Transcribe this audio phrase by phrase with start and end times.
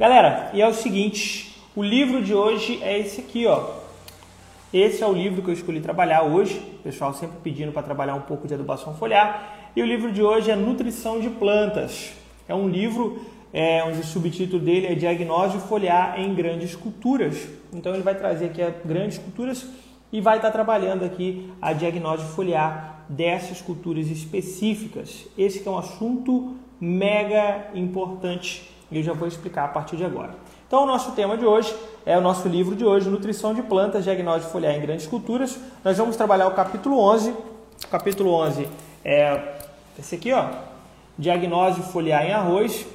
[0.00, 3.74] Galera, e é o seguinte, o livro de hoje é esse aqui, ó.
[4.72, 6.58] Esse é o livro que eu escolhi trabalhar hoje.
[6.78, 9.70] O pessoal sempre pedindo para trabalhar um pouco de adubação foliar.
[9.76, 12.14] E o livro de hoje é Nutrição de Plantas.
[12.48, 13.20] É um livro
[13.52, 17.46] é, onde o subtítulo dele é Diagnóstico Foliar em Grandes Culturas.
[17.70, 19.66] Então ele vai trazer aqui grandes culturas
[20.10, 25.26] e vai estar trabalhando aqui a diagnóstico foliar dessas culturas específicas.
[25.36, 30.30] Esse é um assunto mega importante e eu já vou explicar a partir de agora.
[30.66, 31.74] Então, o nosso tema de hoje
[32.06, 35.58] é o nosso livro de hoje, Nutrição de Plantas, Diagnóstico Foliar em Grandes Culturas.
[35.84, 37.30] Nós vamos trabalhar o capítulo 11.
[37.30, 38.68] O capítulo 11
[39.04, 39.58] é
[39.98, 40.46] esse aqui, ó,
[41.18, 42.86] Diagnóstico Foliar em Arroz.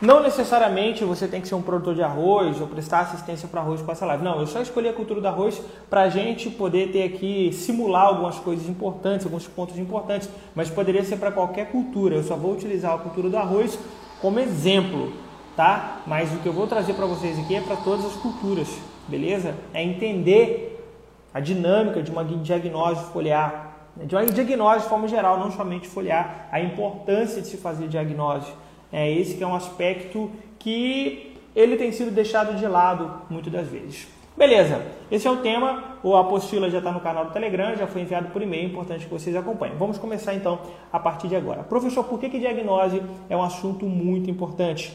[0.00, 3.80] Não necessariamente você tem que ser um produtor de arroz ou prestar assistência para arroz
[3.80, 4.22] com essa live.
[4.22, 8.02] Não, eu só escolhi a cultura do arroz para a gente poder ter aqui, simular
[8.02, 12.14] algumas coisas importantes, alguns pontos importantes, mas poderia ser para qualquer cultura.
[12.14, 13.78] Eu só vou utilizar a cultura do arroz
[14.20, 15.12] como exemplo,
[15.54, 16.02] tá?
[16.06, 18.68] Mas o que eu vou trazer para vocês aqui é para todas as culturas,
[19.08, 19.54] beleza?
[19.72, 20.84] É entender
[21.32, 24.06] a dinâmica de uma diagnóstico foliar, né?
[24.06, 28.56] de uma diagnóstico de forma geral, não somente foliar, a importância de se fazer diagnóstico
[28.92, 33.66] é esse que é um aspecto que ele tem sido deixado de lado muitas das
[33.68, 34.06] vezes.
[34.36, 35.96] Beleza, esse é o tema.
[36.02, 39.10] O apostila já está no canal do Telegram, já foi enviado por e-mail, importante que
[39.10, 39.76] vocês acompanhem.
[39.78, 40.60] Vamos começar então
[40.92, 41.62] a partir de agora.
[41.62, 44.92] Professor, por que, que diagnose é um assunto muito importante?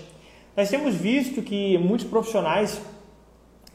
[0.55, 2.79] Nós temos visto que muitos profissionais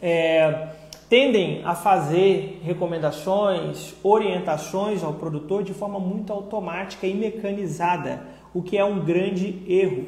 [0.00, 0.68] é,
[1.08, 8.22] tendem a fazer recomendações, orientações ao produtor de forma muito automática e mecanizada
[8.54, 10.06] o que é um grande erro.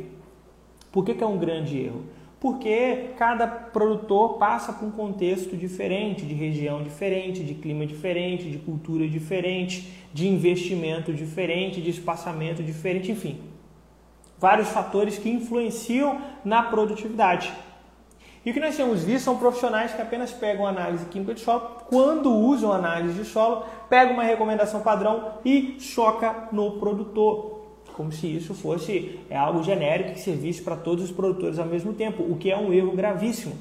[0.92, 2.04] Por que, que é um grande erro?
[2.40, 8.58] Porque cada produtor passa por um contexto diferente, de região diferente, de clima diferente, de
[8.58, 13.40] cultura diferente, de investimento diferente, de espaçamento diferente, enfim.
[14.38, 17.52] Vários fatores que influenciam na produtividade.
[18.46, 21.82] E o que nós temos visto são profissionais que apenas pegam análise química de solo,
[21.88, 27.57] quando usam análise de solo, pegam uma recomendação padrão e choca no produtor
[27.98, 31.92] como se isso fosse é algo genérico que servisse para todos os produtores ao mesmo
[31.92, 33.56] tempo, o que é um erro gravíssimo.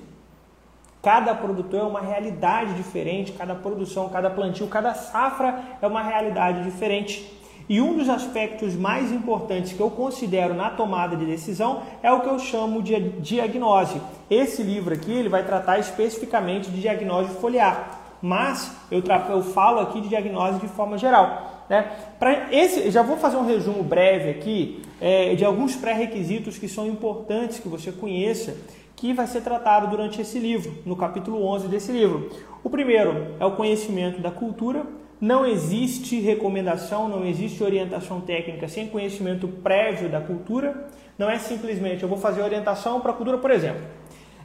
[1.01, 6.63] Cada produtor é uma realidade diferente, cada produção, cada plantio, cada safra é uma realidade
[6.63, 7.33] diferente.
[7.67, 12.21] E um dos aspectos mais importantes que eu considero na tomada de decisão é o
[12.21, 13.99] que eu chamo de diagnose.
[14.29, 19.99] Esse livro aqui ele vai tratar especificamente de diagnóstico foliar, mas eu, eu falo aqui
[19.99, 21.56] de diagnose de forma geral.
[21.69, 21.91] Né?
[22.17, 26.87] Para esse, já vou fazer um resumo breve aqui é, de alguns pré-requisitos que são
[26.87, 28.55] importantes que você conheça,
[28.95, 32.29] que vai ser tratado durante esse livro, no capítulo 11 desse livro.
[32.63, 34.85] O primeiro é o conhecimento da cultura.
[35.19, 40.87] Não existe recomendação, não existe orientação técnica sem conhecimento prévio da cultura.
[41.17, 43.81] Não é simplesmente eu vou fazer orientação para a cultura, por exemplo.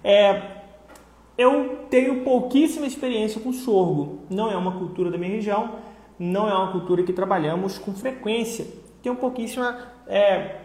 [0.03, 0.41] É,
[1.37, 5.73] eu tenho pouquíssima experiência com sorgo, não é uma cultura da minha região
[6.23, 8.65] não é uma cultura que trabalhamos com frequência.
[9.03, 10.57] Tem um pouquíssima, é,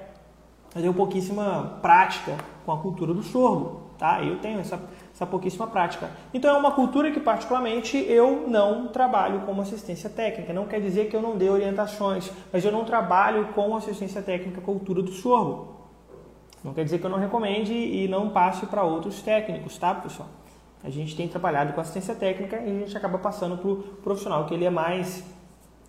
[0.71, 4.23] tem um pouquíssima prática com a cultura do sorgo, tá?
[4.23, 4.79] Eu tenho essa,
[5.11, 6.11] essa pouquíssima prática.
[6.31, 10.53] Então é uma cultura que particularmente eu não trabalho como assistência técnica.
[10.53, 14.61] Não quer dizer que eu não dê orientações, mas eu não trabalho com assistência técnica
[14.61, 15.75] cultura do sorgo.
[16.63, 20.29] Não quer dizer que eu não recomende e não passe para outros técnicos, tá, pessoal?
[20.83, 24.45] A gente tem trabalhado com assistência técnica e a gente acaba passando para o profissional
[24.45, 25.23] que ele é mais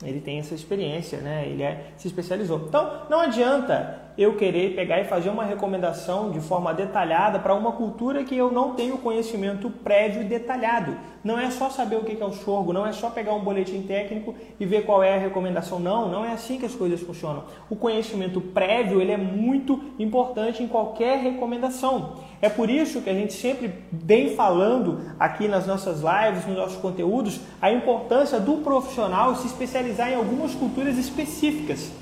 [0.03, 1.47] ele tem essa experiência, né?
[1.47, 2.67] Ele é, se especializou.
[2.69, 7.71] Então, não adianta eu querer pegar e fazer uma recomendação de forma detalhada para uma
[7.71, 10.97] cultura que eu não tenho conhecimento prévio e detalhado.
[11.23, 13.83] Não é só saber o que é o sorgo, não é só pegar um boletim
[13.83, 15.79] técnico e ver qual é a recomendação.
[15.79, 17.45] Não, não é assim que as coisas funcionam.
[17.71, 22.17] O conhecimento prévio ele é muito importante em qualquer recomendação.
[22.43, 26.77] É por isso que a gente sempre vem falando aqui nas nossas lives, nos nossos
[26.79, 31.93] conteúdos, a importância do profissional se especializar em algumas culturas específicas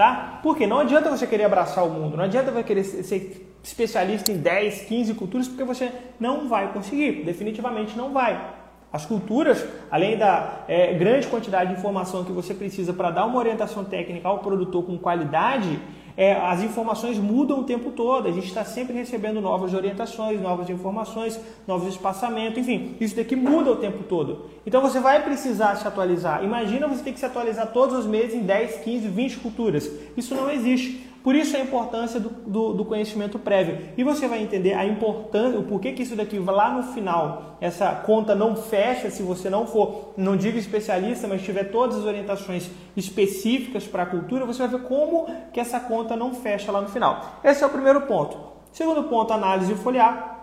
[0.00, 0.40] tá?
[0.42, 4.38] Porque não adianta você querer abraçar o mundo, não adianta você querer ser especialista em
[4.38, 8.42] 10, 15 culturas, porque você não vai conseguir, definitivamente não vai.
[8.90, 13.38] As culturas, além da é, grande quantidade de informação que você precisa para dar uma
[13.38, 15.78] orientação técnica ao produtor com qualidade,
[16.20, 20.68] é, as informações mudam o tempo todo, a gente está sempre recebendo novas orientações, novas
[20.68, 24.44] informações, novos espaçamentos, enfim, isso daqui muda o tempo todo.
[24.66, 26.44] Então você vai precisar se atualizar.
[26.44, 29.90] Imagina você ter que se atualizar todos os meses em 10, 15, 20 culturas.
[30.14, 31.09] Isso não existe.
[31.22, 33.78] Por isso a importância do, do, do, conhecimento prévio.
[33.96, 37.94] E você vai entender a importância, o porquê que isso daqui lá no final, essa
[37.94, 42.70] conta não fecha se você não for, não digo especialista, mas tiver todas as orientações
[42.96, 46.88] específicas para a cultura, você vai ver como que essa conta não fecha lá no
[46.88, 47.38] final.
[47.44, 48.38] Esse é o primeiro ponto.
[48.72, 50.38] Segundo ponto, análise foliar.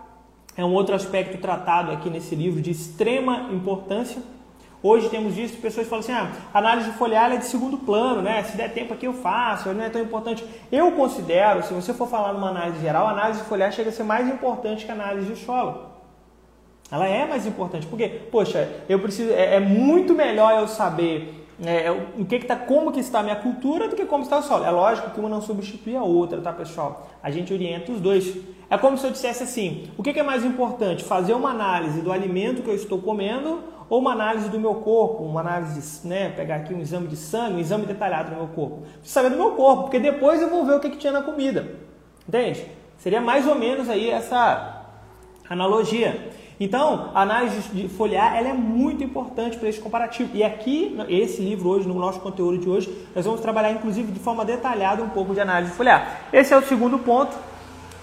[0.55, 4.21] É um outro aspecto tratado aqui nesse livro de extrema importância.
[4.81, 8.43] Hoje temos visto pessoas falam assim: ah, análise foliar é de segundo plano, né?
[8.43, 10.45] Se der tempo aqui eu faço, não é tão importante.
[10.71, 14.03] Eu considero, se você for falar numa análise geral, a análise foliar chega a ser
[14.03, 15.87] mais importante que a análise de solo.
[16.91, 21.91] Ela é mais importante, porque, poxa, eu preciso, é, é muito melhor eu saber é,
[21.91, 24.43] o que, que tá, como que está a minha cultura do que como está o
[24.43, 24.63] solo.
[24.63, 27.09] É lógico que uma não substitui a outra, tá pessoal?
[27.21, 28.33] A gente orienta os dois.
[28.69, 31.03] É como se eu dissesse assim: o que, é mais importante?
[31.03, 35.23] Fazer uma análise do alimento que eu estou comendo ou uma análise do meu corpo,
[35.23, 38.81] uma análise, né, pegar aqui um exame de sangue, um exame detalhado do meu corpo.
[38.99, 41.21] Preciso saber do meu corpo, porque depois eu vou ver o que, que tinha na
[41.21, 41.75] comida.
[42.27, 42.65] Entende?
[42.97, 44.83] Seria mais ou menos aí essa
[45.49, 46.29] analogia.
[46.59, 50.35] Então, a análise de foliar ela é muito importante para esse comparativo.
[50.35, 54.19] E aqui, esse livro hoje, no nosso conteúdo de hoje, nós vamos trabalhar inclusive de
[54.19, 56.27] forma detalhada um pouco de análise de foliar.
[56.33, 57.37] Esse é o segundo ponto.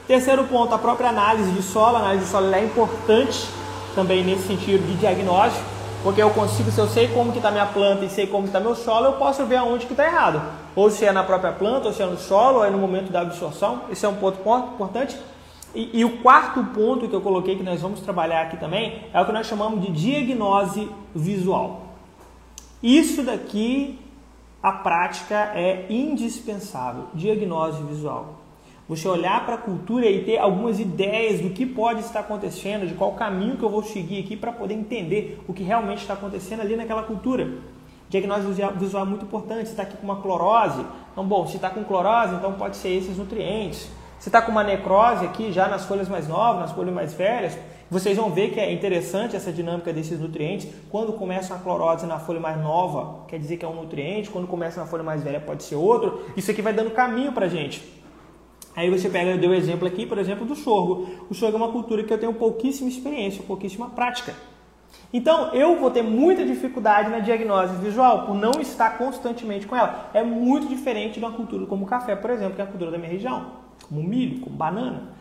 [0.06, 1.96] Terceiro ponto, a própria análise de solo.
[1.96, 3.48] A análise de solo é importante
[3.94, 5.64] também nesse sentido de diagnóstico,
[6.02, 8.60] porque eu consigo, se eu sei como que está minha planta e sei como está
[8.60, 10.42] meu solo, eu posso ver aonde que está errado.
[10.76, 13.10] Ou se é na própria planta, ou se é no solo, ou é no momento
[13.10, 13.82] da absorção.
[13.90, 14.40] Esse é um ponto
[14.74, 15.16] importante.
[15.74, 19.20] E, e, o quarto ponto que eu coloquei que nós vamos trabalhar aqui também é
[19.20, 21.94] o que nós chamamos de diagnose visual.
[22.82, 23.98] Isso daqui,
[24.62, 27.06] a prática é indispensável.
[27.14, 28.44] Diagnose visual.
[28.86, 32.94] Você olhar para a cultura e ter algumas ideias do que pode estar acontecendo, de
[32.94, 36.60] qual caminho que eu vou seguir aqui para poder entender o que realmente está acontecendo
[36.60, 37.48] ali naquela cultura.
[38.10, 38.46] Diagnose
[38.76, 39.66] visual é muito importante.
[39.66, 43.16] Está aqui com uma clorose, então, bom, se está com clorose, então pode ser esses
[43.16, 43.90] nutrientes.
[44.19, 47.58] Se está com uma necrose aqui, já nas folhas mais novas, nas folhas mais velhas,
[47.90, 50.69] vocês vão ver que é interessante essa dinâmica desses nutrientes.
[50.90, 54.30] Quando começa a clorose na folha mais nova, quer dizer que é um nutriente.
[54.30, 56.22] Quando começa na folha mais velha, pode ser outro.
[56.37, 58.03] Isso aqui vai dando caminho para a gente.
[58.76, 61.09] Aí você pega, eu dei o um exemplo aqui, por exemplo, do sorgo.
[61.31, 64.35] O sorgo é uma cultura que eu tenho pouquíssima experiência, pouquíssima prática.
[65.12, 70.11] Então, eu vou ter muita dificuldade na diagnose visual por não estar constantemente com ela.
[70.12, 72.91] É muito diferente de uma cultura como o café, por exemplo, que é a cultura
[72.91, 75.15] da minha região como milho, como banana.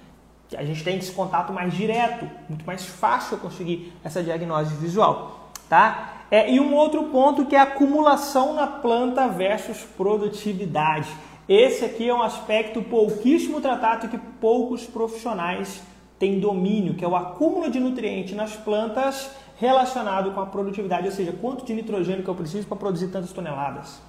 [0.56, 6.14] A gente tem esse contato mais direto, muito mais fácil conseguir essa diagnose visual, tá?
[6.30, 11.10] É, e um outro ponto que é a acumulação na planta versus produtividade.
[11.48, 15.82] Esse aqui é um aspecto pouquíssimo tratado que poucos profissionais
[16.18, 21.12] têm domínio, que é o acúmulo de nutrientes nas plantas relacionado com a produtividade, ou
[21.12, 24.02] seja, quanto de nitrogênio que eu preciso para produzir tantas toneladas,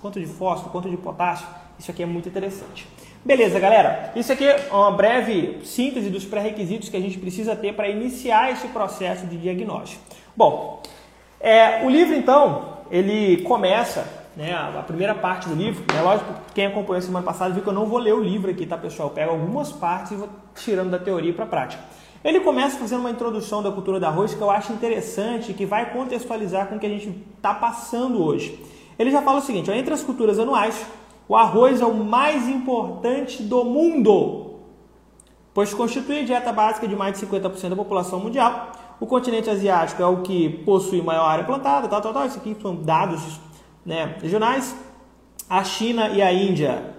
[0.00, 1.46] quanto de fósforo, quanto de potássio.
[1.78, 2.86] Isso aqui é muito interessante.
[3.24, 4.12] Beleza, galera.
[4.16, 8.50] Isso aqui é uma breve síntese dos pré-requisitos que a gente precisa ter para iniciar
[8.50, 10.02] esse processo de diagnóstico.
[10.36, 10.82] Bom,
[11.38, 15.84] é, o livro então ele começa, né, a primeira parte do livro.
[15.96, 18.50] É lógico, quem acompanhou a semana passada viu que eu não vou ler o livro
[18.50, 19.08] aqui, tá, pessoal?
[19.08, 21.82] Eu pego algumas partes e vou tirando da teoria para a prática.
[22.22, 25.90] Ele começa fazendo uma introdução da cultura do arroz que eu acho interessante, que vai
[25.92, 28.62] contextualizar com o que a gente está passando hoje.
[28.98, 30.86] Ele já fala o seguinte: ó, entre as culturas anuais,
[31.26, 34.56] o arroz é o mais importante do mundo,
[35.54, 38.72] pois constitui a dieta básica de mais de 50% da população mundial.
[39.00, 42.26] O continente asiático é o que possui maior área plantada, tal, tal, tal.
[42.26, 43.40] Isso aqui são dados
[43.84, 44.74] né, regionais.
[45.48, 46.94] A China e a Índia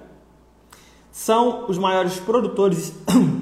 [1.11, 2.93] são os maiores produtores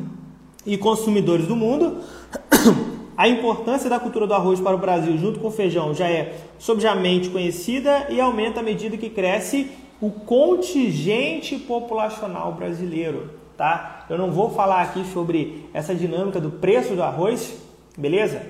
[0.65, 2.03] e consumidores do mundo.
[3.17, 6.37] A importância da cultura do arroz para o Brasil, junto com o feijão, já é
[6.57, 9.69] sobejamente conhecida e aumenta à medida que cresce
[9.99, 14.05] o contingente populacional brasileiro, tá?
[14.09, 17.57] Eu não vou falar aqui sobre essa dinâmica do preço do arroz,
[17.97, 18.41] beleza?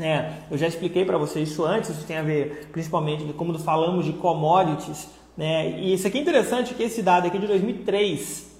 [0.00, 3.58] É, eu já expliquei para vocês isso antes, isso tem a ver principalmente com como
[3.58, 5.78] falamos de commodities, né?
[5.78, 8.50] E isso aqui é interessante que esse dado aqui é de 2003,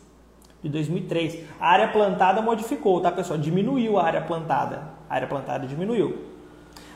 [0.63, 3.39] de 2003, a área plantada modificou, tá pessoal?
[3.39, 6.31] Diminuiu a área plantada, a área plantada diminuiu.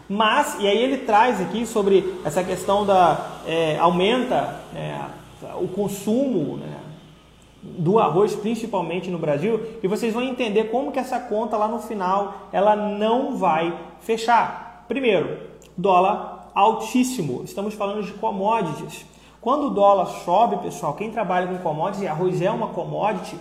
[0.06, 4.98] Mas, e aí ele traz aqui sobre essa questão da é, aumenta é,
[5.58, 6.76] o consumo né,
[7.78, 11.78] do arroz, principalmente no Brasil, e vocês vão entender como que essa conta lá no
[11.78, 14.84] final ela não vai fechar.
[14.86, 15.38] Primeiro,
[15.76, 17.42] dólar altíssimo.
[17.42, 19.06] Estamos falando de commodities.
[19.40, 23.36] Quando o dólar sobe, pessoal, quem trabalha com commodities, e arroz é uma commodity,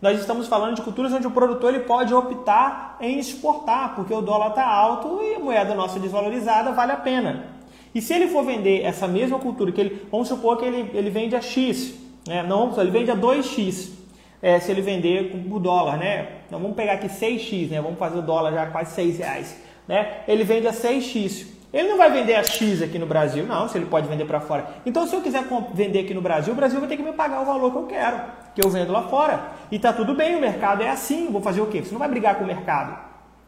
[0.00, 4.20] nós estamos falando de culturas onde o produtor ele pode optar em exportar, porque o
[4.20, 7.46] dólar está alto e a moeda nossa desvalorizada vale a pena.
[7.92, 11.10] E se ele for vender essa mesma cultura, que ele, vamos supor que ele, ele
[11.10, 11.94] vende a X,
[12.28, 12.42] né?
[12.42, 13.90] não, ele vende a 2X,
[14.40, 16.28] é, se ele vender por dólar, né?
[16.46, 17.80] Então vamos pegar aqui 6X, né?
[17.80, 19.56] vamos fazer o dólar já quase 6 reais.
[19.88, 20.20] Né?
[20.28, 21.46] Ele vende a 6X.
[21.72, 24.40] Ele não vai vender a X aqui no Brasil, não, se ele pode vender para
[24.40, 24.68] fora.
[24.86, 25.44] Então, se eu quiser
[25.74, 27.86] vender aqui no Brasil, o Brasil vai ter que me pagar o valor que eu
[27.86, 28.20] quero,
[28.54, 29.50] que eu vendo lá fora.
[29.70, 31.82] E tá tudo bem, o mercado é assim, vou fazer o quê?
[31.82, 32.98] Você não vai brigar com o mercado.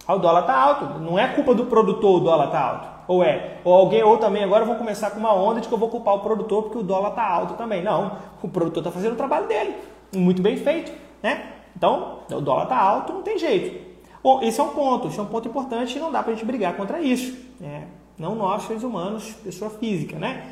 [0.06, 2.88] Ah, o dólar tá alto, não é culpa do produtor o dólar tá alto.
[3.10, 3.56] Ou é?
[3.64, 6.14] Ou alguém, ou também agora vão começar com uma onda de que eu vou culpar
[6.14, 7.82] o produtor porque o dólar tá alto também.
[7.82, 9.74] Não, o produtor está fazendo o trabalho dele,
[10.14, 11.54] muito bem feito, né?
[11.76, 13.84] Então, o dólar tá alto, não tem jeito.
[14.22, 16.36] Bom, esse é um ponto, esse é um ponto importante e não dá para a
[16.36, 17.36] gente brigar contra isso.
[17.58, 17.88] Né?
[18.16, 20.44] Não nós, seres humanos, pessoa física, né?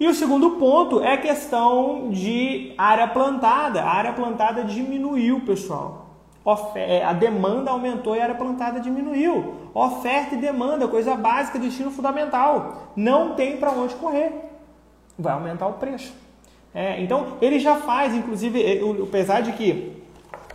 [0.00, 3.80] E o segundo ponto é a questão de área plantada.
[3.80, 6.05] A área plantada diminuiu, pessoal.
[6.76, 9.54] É, a demanda aumentou e a área plantada diminuiu.
[9.74, 12.92] Oferta e demanda, coisa básica, destino fundamental.
[12.94, 14.32] Não tem para onde correr.
[15.18, 16.14] Vai aumentar o preço.
[16.72, 19.96] É, então, ele já faz, inclusive, apesar de que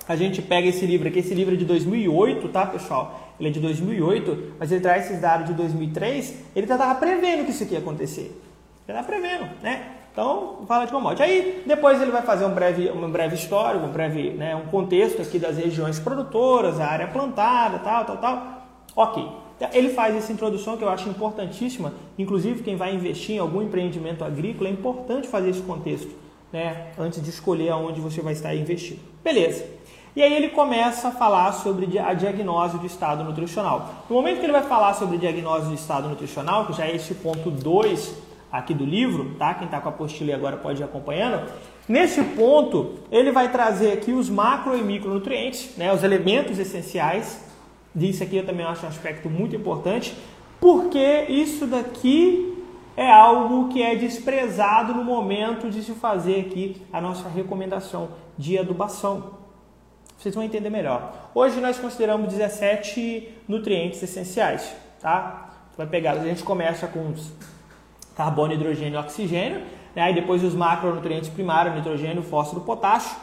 [0.08, 3.34] a gente pega esse livro aqui, esse livro é de 2008, tá, pessoal?
[3.40, 6.36] Ele é de 2008, mas ele traz esses dados de 2003.
[6.56, 8.40] Ele já estava prevendo que isso aqui ia acontecer.
[8.88, 10.01] Já estava prevendo, né?
[10.12, 11.24] Então, fala de commodity.
[11.24, 15.22] Aí, depois ele vai fazer um breve, um breve histórico, um breve, né, um contexto
[15.22, 18.68] aqui das regiões produtoras, a área plantada, tal, tal, tal.
[18.96, 19.26] Ok.
[19.74, 21.94] Ele faz essa introdução que eu acho importantíssima.
[22.18, 26.10] Inclusive, quem vai investir em algum empreendimento agrícola, é importante fazer esse contexto,
[26.52, 29.00] né, antes de escolher aonde você vai estar investindo.
[29.24, 29.64] Beleza.
[30.14, 34.04] E aí ele começa a falar sobre a diagnose do estado nutricional.
[34.10, 37.14] No momento que ele vai falar sobre diagnose do estado nutricional, que já é esse
[37.14, 39.54] ponto 2 aqui do livro, tá?
[39.54, 41.50] Quem está com a apostila agora pode ir acompanhando.
[41.88, 47.44] Nesse ponto, ele vai trazer aqui os macro e micronutrientes, né, os elementos essenciais.
[47.96, 50.16] Isso aqui eu também acho um aspecto muito importante,
[50.60, 52.64] porque isso daqui
[52.96, 58.58] é algo que é desprezado no momento de se fazer aqui a nossa recomendação de
[58.58, 59.42] adubação
[60.22, 61.32] vocês vão entender melhor.
[61.34, 65.50] Hoje nós consideramos 17 nutrientes essenciais, tá?
[65.76, 67.32] Vai pegar, a gente começa com os
[68.22, 69.62] carbono, hidrogênio e oxigênio,
[69.96, 70.04] né?
[70.04, 73.18] aí depois os macronutrientes primários, nitrogênio, fósforo, potássio,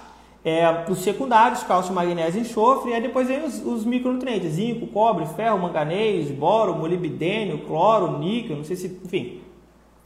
[0.45, 4.88] é, os secundários, cálcio, magnésio e enxofre, e aí depois vem os, os, micronutrientes, zinco,
[4.88, 9.40] cobre, ferro, manganês, boro, molibdênio, cloro, níquel, não sei se, enfim.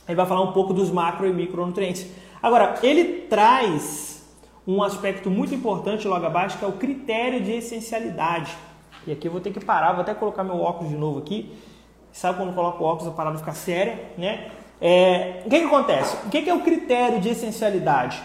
[0.06, 2.06] Ele vai falar um pouco dos macro e micronutrientes.
[2.42, 4.28] Agora, ele traz
[4.66, 8.52] um aspecto muito importante logo abaixo, que é o critério de essencialidade.
[9.06, 11.52] E aqui eu vou ter que parar, vou até colocar meu óculos de novo aqui.
[12.12, 14.50] Sabe quando coloco o óculos a parada fica séria, né?
[14.84, 16.16] É, o que, que acontece?
[16.26, 18.20] O que, que é o critério de essencialidade?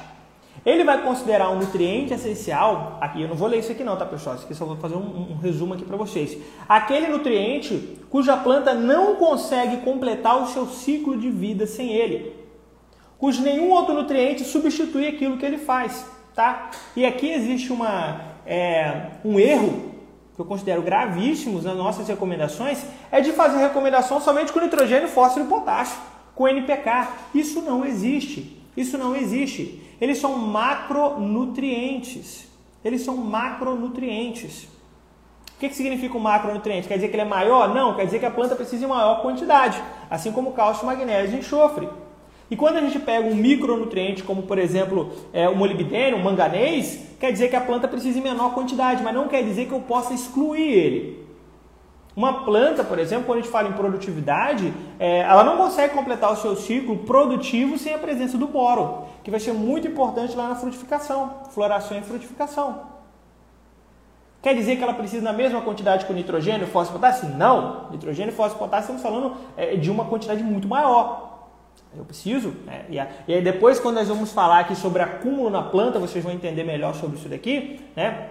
[0.66, 4.08] Ele vai considerar um nutriente essencial, aqui eu não vou ler isso aqui não, tá
[4.08, 4.36] pessoal?
[4.36, 6.36] Isso aqui só vou fazer um, um resumo aqui para vocês.
[6.68, 12.36] Aquele nutriente cuja planta não consegue completar o seu ciclo de vida sem ele,
[13.20, 16.06] cujo nenhum outro nutriente substitui aquilo que ele faz.
[16.34, 16.72] Tá?
[16.96, 19.92] E aqui existe uma, é, um erro
[20.36, 25.46] que eu considero gravíssimo nas nossas recomendações, é de fazer recomendação somente com nitrogênio, fósforo
[25.46, 25.98] e potássio,
[26.38, 27.08] com NPK.
[27.34, 28.56] Isso não existe.
[28.77, 29.82] Isso não existe.
[30.00, 32.48] Eles são macronutrientes.
[32.86, 34.65] Eles são macronutrientes.
[35.56, 36.88] O que, que significa um macronutriente?
[36.88, 37.74] Quer dizer que ele é maior?
[37.74, 41.39] Não, quer dizer que a planta precisa de maior quantidade, assim como cálcio, magnésio e
[41.39, 41.89] enxofre.
[42.51, 47.00] E quando a gente pega um micronutriente, como por exemplo é, o molibdênio, o manganês,
[47.20, 49.82] quer dizer que a planta precisa em menor quantidade, mas não quer dizer que eu
[49.82, 51.26] possa excluir ele.
[52.18, 56.32] Uma planta, por exemplo, quando a gente fala em produtividade, é, ela não consegue completar
[56.32, 60.48] o seu ciclo produtivo sem a presença do boro, que vai ser muito importante lá
[60.48, 62.82] na frutificação, floração e frutificação.
[64.42, 67.30] Quer dizer que ela precisa na mesma quantidade com nitrogênio, fósforo e potássio?
[67.38, 67.92] Não.
[67.92, 71.52] Nitrogênio, fósforo e potássio estamos falando é, de uma quantidade muito maior.
[71.96, 72.50] Eu preciso.
[72.66, 72.86] Né?
[72.90, 76.64] E, aí depois, quando nós vamos falar aqui sobre acúmulo na planta, vocês vão entender
[76.64, 77.80] melhor sobre isso daqui.
[77.96, 78.30] Né?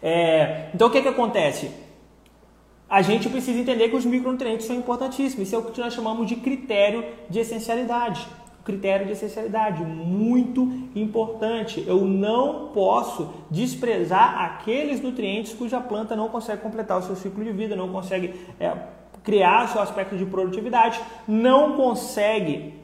[0.00, 1.82] É, então, o que, que acontece?
[2.88, 5.46] A gente precisa entender que os micronutrientes são importantíssimos.
[5.46, 8.26] Isso é o que nós chamamos de critério de essencialidade.
[8.64, 10.62] Critério de essencialidade, muito
[10.94, 11.84] importante.
[11.86, 17.52] Eu não posso desprezar aqueles nutrientes cuja planta não consegue completar o seu ciclo de
[17.52, 18.72] vida, não consegue é,
[19.22, 22.74] criar seu aspecto de produtividade, não consegue,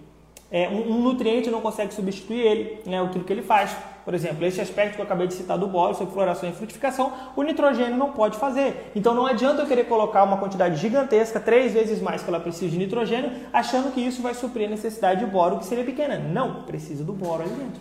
[0.51, 3.77] é, um, um, nutriente não consegue substituir ele, né, aquilo que ele faz.
[4.05, 7.13] Por exemplo, esse aspecto que eu acabei de citar do bolo, sobre floração e frutificação,
[7.37, 8.91] o nitrogênio não pode fazer.
[8.95, 12.71] Então não adianta eu querer colocar uma quantidade gigantesca, três vezes mais que ela precisa
[12.71, 16.19] de nitrogênio, achando que isso vai suprir a necessidade de boro, que seria pequena.
[16.19, 17.81] Não, precisa do boro ali dentro.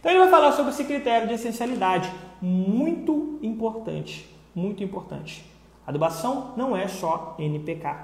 [0.00, 5.44] Então ele vai falar sobre esse critério de essencialidade, muito importante, muito importante.
[5.86, 7.96] Adubação não é só NPK,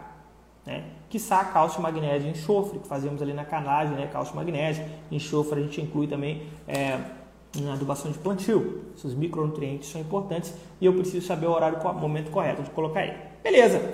[0.64, 0.85] né?
[1.09, 4.07] Quiçá cálcio, magnésio e enxofre, que fazemos ali na canagem, né?
[4.07, 6.99] Cálcio, magnésio, enxofre a gente inclui também é,
[7.61, 8.82] na adubação de plantio.
[8.97, 13.04] Esses micronutrientes são importantes e eu preciso saber o horário, o momento correto de colocar
[13.04, 13.16] ele.
[13.42, 13.92] Beleza.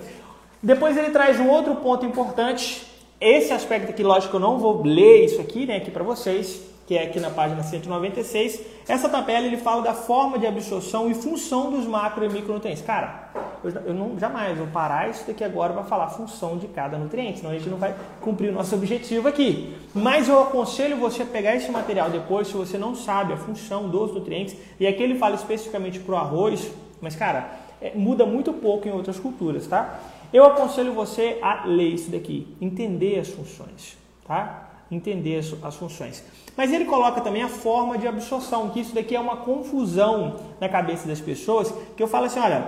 [0.62, 2.86] Depois ele traz um outro ponto importante.
[3.20, 6.96] Esse aspecto aqui, lógico, eu não vou ler isso aqui, né, aqui para vocês, que
[6.96, 8.62] é aqui na página 196.
[8.88, 12.82] Essa tabela ele fala da forma de absorção e função dos macro e micronutrientes.
[12.82, 13.28] Cara,
[13.62, 17.40] eu, eu não jamais vou parar isso daqui agora para falar função de cada nutriente,
[17.40, 19.76] senão a gente não vai cumprir o nosso objetivo aqui.
[19.94, 23.90] Mas eu aconselho você a pegar esse material depois, se você não sabe a função
[23.90, 27.50] dos nutrientes, e aqui ele fala especificamente para o arroz, mas cara,
[27.82, 30.00] é, muda muito pouco em outras culturas, tá?
[30.32, 34.86] Eu aconselho você a ler isso daqui, entender as funções, tá?
[34.90, 36.24] Entender as, as funções.
[36.58, 40.68] Mas ele coloca também a forma de absorção, que isso daqui é uma confusão na
[40.68, 42.66] cabeça das pessoas, que eu falo assim, olha,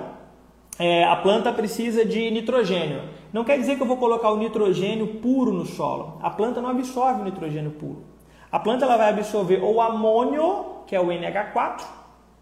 [0.78, 3.02] é, a planta precisa de nitrogênio.
[3.32, 6.20] Não quer dizer que eu vou colocar o nitrogênio puro no solo.
[6.22, 8.04] A planta não absorve o nitrogênio puro.
[8.52, 11.82] A planta ela vai absorver ou o amônio, que é o NH4,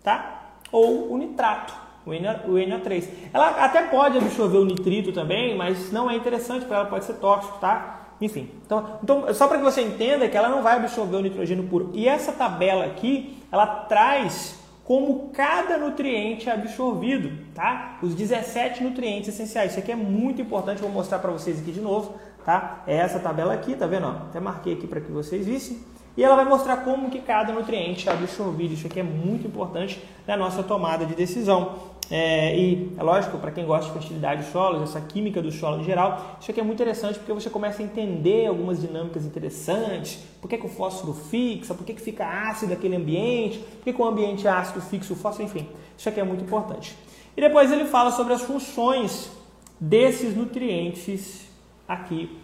[0.03, 0.51] tá?
[0.71, 1.73] Ou o nitrato,
[2.05, 3.09] o NO3.
[3.33, 7.15] Ela até pode absorver o nitrito também, mas não é interessante para ela, pode ser
[7.15, 7.98] tóxico, tá?
[8.21, 11.65] Enfim, então, então só para que você entenda que ela não vai absorver o nitrogênio
[11.65, 11.91] puro.
[11.95, 14.59] E essa tabela aqui, ela traz
[14.89, 17.99] como cada nutriente é absorvido, tá?
[18.03, 19.73] Os 17 nutrientes essenciais.
[19.73, 22.83] Isso aqui é muito importante, vou mostrar para vocês aqui de novo, tá?
[22.87, 24.07] É essa tabela aqui, tá vendo?
[24.07, 25.79] Até marquei aqui para que vocês vissem.
[26.17, 28.73] E ela vai mostrar como que cada nutriente é absorvido.
[28.73, 31.75] Isso aqui é muito importante na nossa tomada de decisão.
[32.11, 35.81] É, e é lógico, para quem gosta de fertilidade de solos, essa química do solo
[35.81, 40.19] em geral, isso aqui é muito interessante porque você começa a entender algumas dinâmicas interessantes.
[40.41, 41.75] Por que, que o fósforo fixa?
[41.75, 43.59] Por que, que fica ácido aquele ambiente?
[43.59, 45.45] Por que, que o ambiente é ácido fixa o fósforo?
[45.45, 46.97] Enfim, isso aqui é muito importante.
[47.37, 49.31] E depois ele fala sobre as funções
[49.79, 51.47] desses nutrientes
[51.87, 52.39] aqui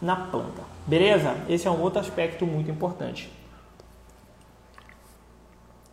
[0.00, 0.62] na planta.
[0.86, 1.36] Beleza?
[1.48, 3.30] Esse é um outro aspecto muito importante.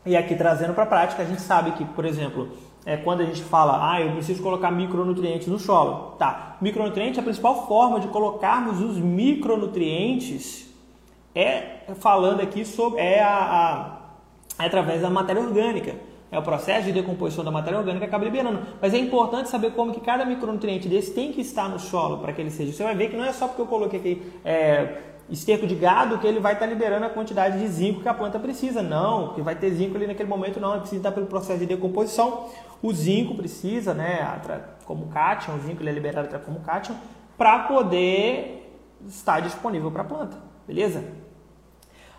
[0.05, 3.25] E aqui trazendo para a prática, a gente sabe que, por exemplo, é quando a
[3.25, 6.15] gente fala, ah, eu preciso colocar micronutrientes no solo.
[6.19, 10.69] Tá, micronutriente, a principal forma de colocarmos os micronutrientes
[11.33, 13.99] é falando aqui sobre é a,
[14.57, 15.95] a é através da matéria orgânica.
[16.31, 18.59] É o processo de decomposição da matéria orgânica que acaba liberando.
[18.81, 22.33] Mas é importante saber como que cada micronutriente desse tem que estar no solo para
[22.33, 22.73] que ele seja.
[22.73, 24.97] Você vai ver que não é só porque eu coloquei aqui é,
[25.29, 28.39] esterco de gado que ele vai estar liberando a quantidade de zinco que a planta
[28.39, 28.81] precisa.
[28.81, 30.79] Não, que vai ter zinco ali naquele momento, não.
[30.79, 32.47] Precisa estar pelo processo de decomposição.
[32.81, 34.39] O zinco precisa, né,
[34.85, 36.95] como cátion, o zinco ele é liberado como cátion,
[37.37, 40.37] para poder estar disponível para a planta.
[40.67, 41.03] Beleza?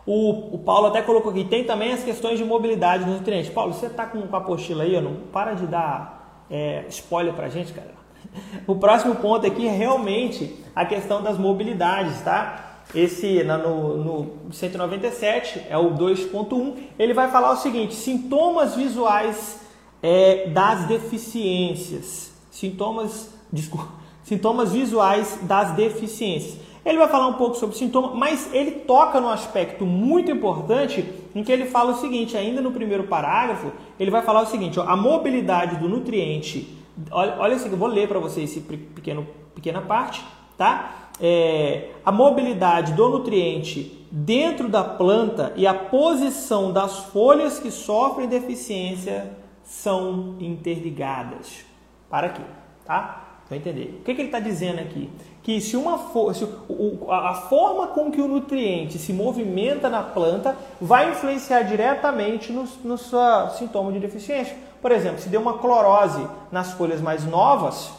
[0.04, 3.50] O, o, Paulo até colocou aqui, tem também as questões de mobilidade dos nutrientes.
[3.50, 7.46] Paulo, você está com, com, a apostila aí, não para de dar é, spoiler para
[7.46, 7.90] a gente, cara.
[8.66, 12.65] O próximo ponto aqui é realmente a questão das mobilidades, tá?
[12.94, 16.74] Esse no, no 197 é o 2.1.
[16.98, 19.60] Ele vai falar o seguinte: sintomas visuais
[20.02, 22.32] é, das deficiências.
[22.50, 23.88] Sintomas, desculpa,
[24.22, 26.58] sintomas visuais das deficiências.
[26.84, 31.42] Ele vai falar um pouco sobre sintomas, mas ele toca no aspecto muito importante em
[31.42, 34.84] que ele fala o seguinte, ainda no primeiro parágrafo, ele vai falar o seguinte, ó,
[34.84, 36.78] a mobilidade do nutriente,
[37.10, 40.24] olha, olha assim, eu vou ler para vocês esse pequeno, pequena parte,
[40.56, 41.05] tá?
[41.20, 48.28] É, a mobilidade do nutriente dentro da planta e a posição das folhas que sofrem
[48.28, 49.32] deficiência
[49.64, 51.64] são interligadas.
[52.08, 52.42] Para aqui,
[52.84, 53.24] tá?
[53.48, 53.98] Para entender.
[54.00, 55.10] O que, que ele está dizendo aqui?
[55.42, 55.98] Que se uma
[56.34, 62.52] se o, a forma com que o nutriente se movimenta na planta vai influenciar diretamente
[62.52, 64.56] no, no seu sintoma de deficiência.
[64.82, 67.92] Por exemplo, se deu uma clorose nas folhas mais novas,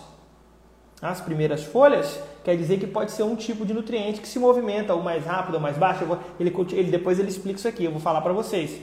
[1.02, 4.94] as primeiras folhas, quer dizer que pode ser um tipo de nutriente que se movimenta
[4.94, 6.06] ou mais rápido ou mais baixo.
[6.40, 8.80] Ele, ele, depois ele explica isso aqui, eu vou falar para vocês.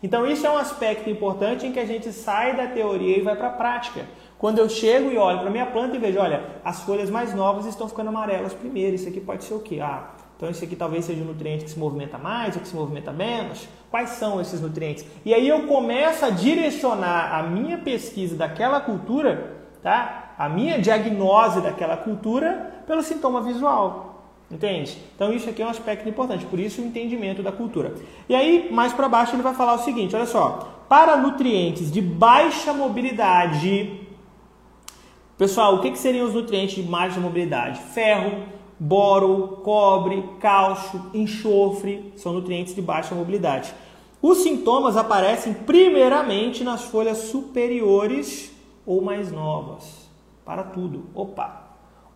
[0.00, 3.34] Então isso é um aspecto importante em que a gente sai da teoria e vai
[3.34, 4.06] para a prática.
[4.38, 7.66] Quando eu chego e olho para minha planta e vejo, olha, as folhas mais novas
[7.66, 9.80] estão ficando amarelas primeiro, isso aqui pode ser o quê?
[9.82, 12.76] Ah, então isso aqui talvez seja um nutriente que se movimenta mais ou que se
[12.76, 13.68] movimenta menos.
[13.90, 15.04] Quais são esses nutrientes?
[15.24, 20.30] E aí eu começo a direcionar a minha pesquisa daquela cultura, tá?
[20.40, 24.24] a minha diagnose daquela cultura pelo sintoma visual.
[24.50, 24.98] Entende?
[25.14, 27.94] Então isso aqui é um aspecto importante, por isso o entendimento da cultura.
[28.28, 32.02] E aí, mais para baixo, ele vai falar o seguinte: olha só, para nutrientes de
[32.02, 34.00] baixa mobilidade.
[35.38, 37.80] Pessoal, o que, que seriam os nutrientes de baixa mobilidade?
[37.94, 38.42] Ferro,
[38.76, 43.72] boro, cobre, cálcio, enxofre, são nutrientes de baixa mobilidade.
[44.20, 48.52] Os sintomas aparecem primeiramente nas folhas superiores
[48.84, 50.10] ou mais novas
[50.44, 51.06] para tudo.
[51.14, 51.69] Opa!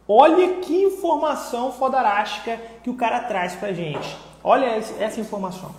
[0.06, 4.16] Olha que informação fodarástica que o cara traz para gente.
[4.42, 5.70] Olha essa informação.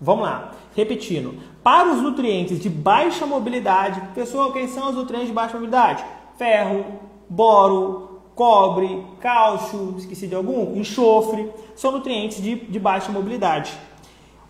[0.00, 1.40] Vamos lá, repetindo.
[1.62, 6.04] Para os nutrientes de baixa mobilidade, pessoal, quem são os nutrientes de baixa mobilidade?
[6.36, 6.84] Ferro,
[7.28, 13.72] boro, cobre, cálcio, esqueci de algum, enxofre, são nutrientes de, de baixa mobilidade.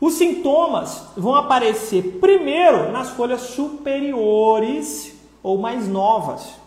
[0.01, 6.62] Os sintomas vão aparecer primeiro nas folhas superiores ou mais novas.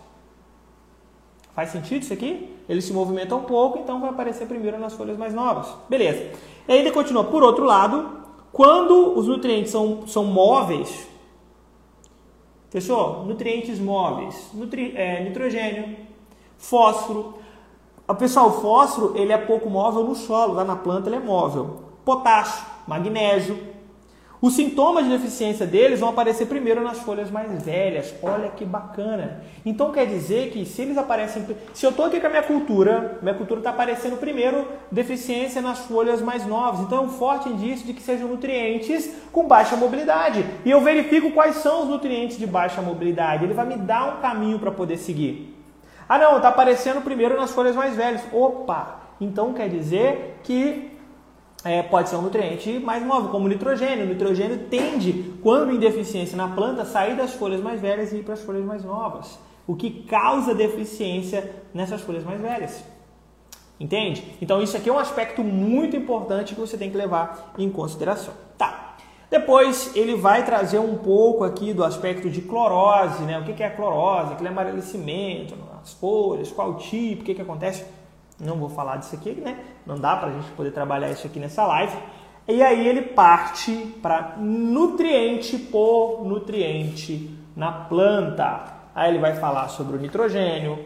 [1.56, 2.54] Faz sentido isso aqui?
[2.68, 5.68] Ele se movimenta um pouco, então vai aparecer primeiro nas folhas mais novas.
[5.88, 6.32] Beleza.
[6.68, 7.24] E ainda continua.
[7.24, 8.10] Por outro lado,
[8.52, 11.08] quando os nutrientes são, são móveis,
[12.70, 13.24] fechou?
[13.26, 15.96] Nutrientes móveis, nutri, é, nitrogênio,
[16.58, 17.36] fósforo.
[18.20, 21.84] Pessoal, o fósforo ele é pouco móvel no solo, lá na planta ele é móvel.
[22.04, 23.58] Potássio, magnésio,
[24.45, 28.13] os sintomas de deficiência deles vão aparecer primeiro nas folhas mais velhas.
[28.21, 29.41] Olha que bacana.
[29.65, 31.43] Então quer dizer que se eles aparecem.
[31.73, 35.79] Se eu estou aqui com a minha cultura, minha cultura está aparecendo primeiro deficiência nas
[35.79, 36.81] folhas mais novas.
[36.81, 40.45] Então é um forte indício de que sejam nutrientes com baixa mobilidade.
[40.63, 43.45] E eu verifico quais são os nutrientes de baixa mobilidade.
[43.45, 45.58] Ele vai me dar um caminho para poder seguir.
[46.08, 48.21] Ah, não, está aparecendo primeiro nas folhas mais velhas.
[48.31, 48.99] Opa!
[49.19, 50.94] Então quer dizer que
[51.65, 54.06] é, pode ser um nutriente mais móvel, como o nitrogênio.
[54.06, 58.23] O nitrogênio tende, quando em deficiência na planta, sair das folhas mais velhas e ir
[58.23, 59.39] para as folhas mais novas.
[59.65, 62.84] O que causa deficiência nessas folhas mais velhas.
[63.80, 64.23] Entende?
[64.39, 68.36] Então isso aqui é um aspecto muito importante que você tem que levar em consideração.
[68.60, 68.95] Tá.
[69.32, 73.39] Depois ele vai trazer um pouco aqui do aspecto de clorose, né?
[73.39, 74.34] O que é a clorose?
[74.34, 77.84] Aquele amarelecimento nas folhas, qual tipo, o que, que acontece?
[78.39, 79.60] Não vou falar disso aqui, né?
[79.86, 81.95] Não dá para a gente poder trabalhar isso aqui nessa live.
[82.48, 83.71] E aí ele parte
[84.02, 88.76] para nutriente por nutriente na planta.
[88.93, 90.80] Aí ele vai falar sobre o nitrogênio,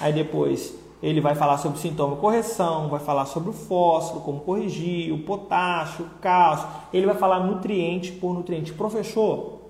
[0.00, 4.40] aí depois ele vai falar sobre o sintoma correção, vai falar sobre o fósforo, como
[4.40, 6.68] corrigir, o potássio, o cálcio.
[6.92, 8.72] Ele vai falar nutriente por nutriente.
[8.72, 9.60] Professor,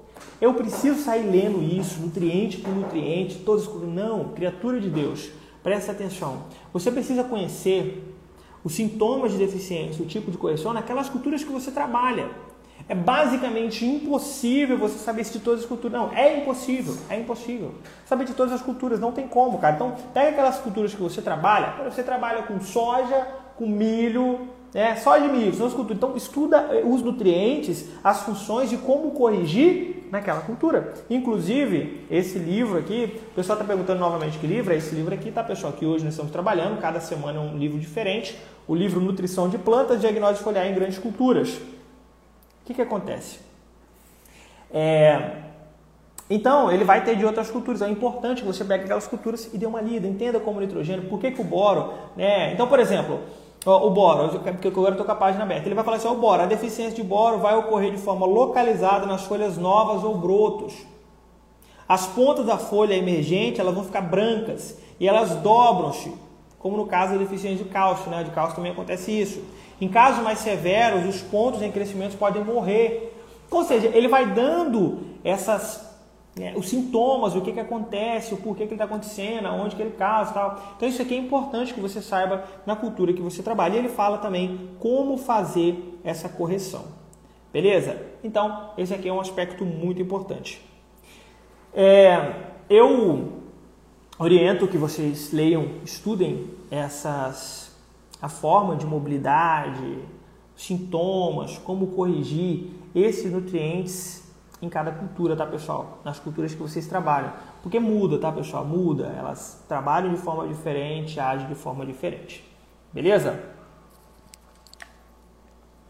[0.40, 5.30] eu preciso sair lendo isso, nutriente por nutriente, todas as Não, criatura de Deus.
[5.62, 6.44] Preste atenção.
[6.72, 8.16] Você precisa conhecer
[8.64, 12.28] os sintomas de deficiência, o tipo de correção naquelas culturas que você trabalha.
[12.88, 15.92] É basicamente impossível você saber de todas as culturas.
[15.92, 17.74] Não, é impossível, é impossível.
[18.04, 19.76] Saber de todas as culturas, não tem como, cara.
[19.76, 25.16] Então, pega aquelas culturas que você trabalha, você trabalha com soja, com milho, é, só
[25.16, 25.96] de milho, são as culturas.
[25.96, 30.92] Então, estuda os nutrientes, as funções e como corrigir naquela cultura.
[31.08, 35.32] Inclusive, esse livro aqui, o pessoal está perguntando novamente que livro é esse livro aqui,
[35.32, 35.72] tá, pessoal?
[35.72, 38.38] Que hoje nós estamos trabalhando, cada semana é um livro diferente.
[38.68, 41.54] O livro Nutrição de Plantas, Diagnóstico Foliar em Grandes Culturas.
[41.54, 43.38] O que, que acontece?
[44.70, 45.30] É,
[46.28, 47.80] então, ele vai ter de outras culturas.
[47.80, 51.20] É importante que você pegue aquelas culturas e dê uma lida, entenda como nitrogênio, por
[51.20, 51.94] que, que o boro.
[52.14, 52.52] Né?
[52.52, 53.20] Então, por exemplo,
[53.64, 55.68] o boro, porque agora estou com a página aberta.
[55.68, 59.06] Ele vai falar assim: o boro, a deficiência de boro vai ocorrer de forma localizada
[59.06, 60.74] nas folhas novas ou brotos.
[61.88, 66.12] As pontas da folha emergente elas vão ficar brancas e elas dobram-se,
[66.58, 68.24] como no caso da deficiência de cálcio, né?
[68.24, 69.42] De cálcio também acontece isso.
[69.80, 73.16] Em casos mais severos, os pontos em crescimento podem morrer.
[73.50, 75.91] Ou seja, ele vai dando essas
[76.36, 79.82] né, os sintomas, o que, que acontece, o porquê que ele está acontecendo, aonde que
[79.82, 80.74] ele causa tal.
[80.76, 83.74] Então isso aqui é importante que você saiba na cultura que você trabalha.
[83.74, 86.84] E ele fala também como fazer essa correção.
[87.52, 88.00] Beleza?
[88.24, 90.62] Então, esse aqui é um aspecto muito importante.
[91.74, 92.34] É,
[92.68, 93.42] eu
[94.18, 97.72] oriento que vocês leiam, estudem essas
[98.22, 99.98] a forma de mobilidade,
[100.56, 104.21] sintomas, como corrigir esses nutrientes
[104.62, 105.98] em cada cultura, tá, pessoal?
[106.04, 107.32] Nas culturas que vocês trabalham.
[107.64, 108.64] Porque muda, tá, pessoal?
[108.64, 109.12] Muda.
[109.18, 112.44] Elas trabalham de forma diferente, agem de forma diferente.
[112.92, 113.42] Beleza?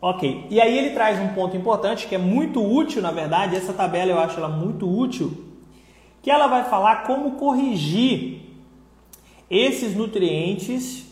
[0.01, 0.47] Ok.
[0.49, 3.55] E aí ele traz um ponto importante que é muito útil, na verdade.
[3.55, 5.53] Essa tabela eu acho ela muito útil.
[6.23, 8.41] Que ela vai falar como corrigir
[9.51, 11.07] esses nutrientes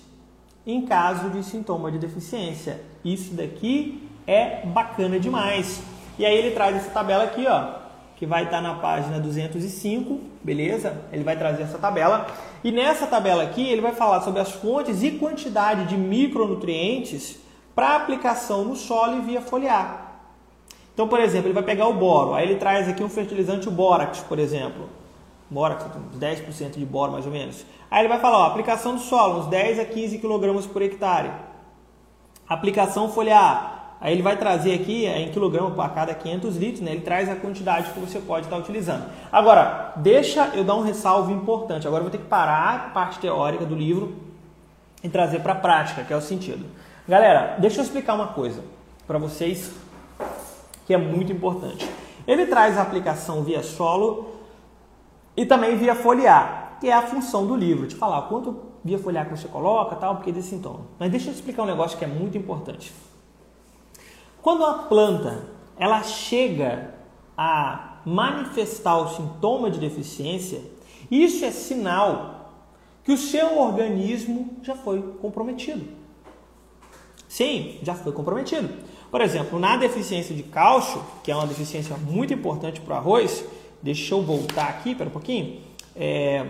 [0.66, 2.81] em caso de sintoma de deficiência.
[3.05, 5.83] Isso daqui é bacana demais.
[6.20, 7.76] E aí ele traz essa tabela aqui, ó,
[8.14, 11.00] que vai estar na página 205, beleza?
[11.11, 12.26] Ele vai trazer essa tabela.
[12.62, 17.38] E nessa tabela aqui, ele vai falar sobre as fontes e quantidade de micronutrientes
[17.74, 20.20] para aplicação no solo e via foliar.
[20.92, 23.72] Então, por exemplo, ele vai pegar o boro, aí ele traz aqui um fertilizante, o
[23.72, 24.90] bórax, por exemplo.
[25.48, 25.87] Bórax,
[26.18, 27.64] 10% de boro mais ou menos.
[27.90, 31.30] Aí ele vai falar, ó, aplicação do solo, uns 10 a 15 kg por hectare.
[32.46, 36.93] Aplicação foliar, Aí ele vai trazer aqui é, em quilograma para cada 500 litros, né?
[36.93, 39.05] ele traz a quantidade que você pode estar utilizando.
[39.31, 41.87] Agora, deixa eu dar um ressalvo importante.
[41.87, 44.15] Agora eu vou ter que parar a parte teórica do livro
[45.05, 46.65] e trazer para a prática, que é o sentido.
[47.07, 48.65] Galera, deixa eu explicar uma coisa
[49.07, 49.71] para vocês
[50.87, 51.87] que é muito importante.
[52.27, 54.37] Ele traz a aplicação via solo
[55.37, 56.79] e também via foliar.
[56.81, 60.17] Que é a função do livro, te falar quanto via foliar que você coloca, tal,
[60.17, 60.87] porque desse sintoma.
[60.99, 62.91] Mas deixa eu explicar um negócio que é muito importante.
[64.42, 65.44] Quando a planta
[65.76, 66.94] ela chega
[67.37, 70.62] a manifestar o sintoma de deficiência,
[71.11, 72.53] isso é sinal
[73.05, 75.85] que o seu organismo já foi comprometido.
[77.29, 78.68] Sim, já foi comprometido.
[79.11, 83.44] Por exemplo, na deficiência de cálcio, que é uma deficiência muito importante para o arroz,
[83.83, 85.61] deixa eu voltar aqui, para um pouquinho.
[85.96, 86.46] É,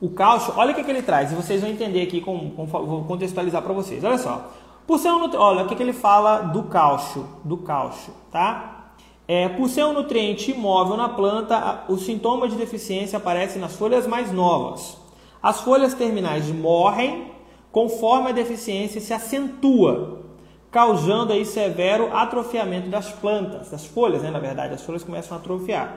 [0.00, 2.66] o cálcio, olha o que, que ele traz, e vocês vão entender aqui, com, com,
[2.66, 4.04] vou contextualizar para vocês.
[4.04, 4.52] Olha só,
[4.86, 8.92] por ser um, olha o que, que ele fala do cálcio, do cálcio, tá?
[9.28, 14.06] É, por ser um nutriente imóvel na planta, os sintomas de deficiência aparecem nas folhas
[14.06, 14.96] mais novas.
[15.42, 17.32] As folhas terminais morrem
[17.72, 20.22] conforme a deficiência se acentua,
[20.70, 25.40] causando aí severo atrofiamento das plantas, das folhas, né, na verdade, as folhas começam a
[25.40, 25.94] atrofiar.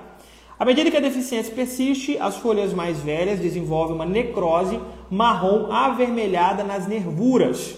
[0.58, 4.78] À medida que a deficiência persiste, as folhas mais velhas desenvolvem uma necrose
[5.10, 7.78] marrom avermelhada nas nervuras.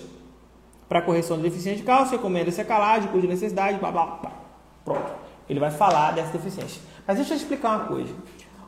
[0.91, 4.31] Para correção da deficiência de cálcio, recomenda-se a calagem, cuja necessidade, blá, blá, blá.
[4.83, 5.09] Pronto.
[5.49, 6.81] Ele vai falar dessa deficiência.
[7.07, 8.13] Mas deixa eu explicar uma coisa.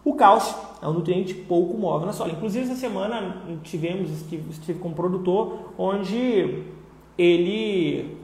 [0.06, 2.32] O cálcio é um nutriente pouco móvel na sola.
[2.32, 6.64] Inclusive, essa semana tivemos, estive com um produtor onde
[7.18, 8.18] ele,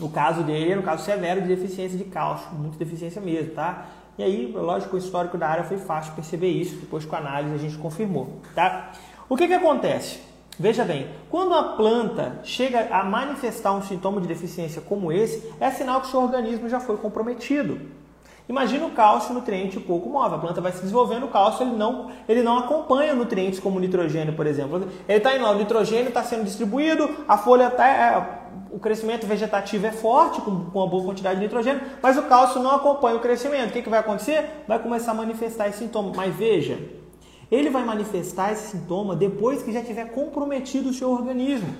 [0.00, 3.88] o caso dele era um caso severo de deficiência de cálcio, muita deficiência mesmo, tá?
[4.16, 7.56] E aí, lógico, o histórico da área foi fácil perceber isso, depois com a análise
[7.56, 8.92] a gente confirmou, tá?
[9.28, 10.25] O que que acontece?
[10.58, 15.70] Veja bem, quando a planta chega a manifestar um sintoma de deficiência como esse, é
[15.70, 17.78] sinal que seu organismo já foi comprometido.
[18.48, 20.38] Imagina o cálcio nutriente pouco móvel.
[20.38, 24.34] A planta vai se desenvolvendo, o cálcio ele não, ele não acompanha nutrientes como nitrogênio,
[24.34, 24.88] por exemplo.
[25.08, 27.86] Ele está indo lá, o nitrogênio está sendo distribuído, a folha está.
[27.86, 32.22] É, o crescimento vegetativo é forte, com, com uma boa quantidade de nitrogênio, mas o
[32.22, 33.70] cálcio não acompanha o crescimento.
[33.70, 34.64] O que, que vai acontecer?
[34.66, 36.12] Vai começar a manifestar esse sintoma.
[36.14, 36.78] Mas veja,
[37.50, 41.74] ele vai manifestar esse sintoma depois que já tiver comprometido o seu organismo.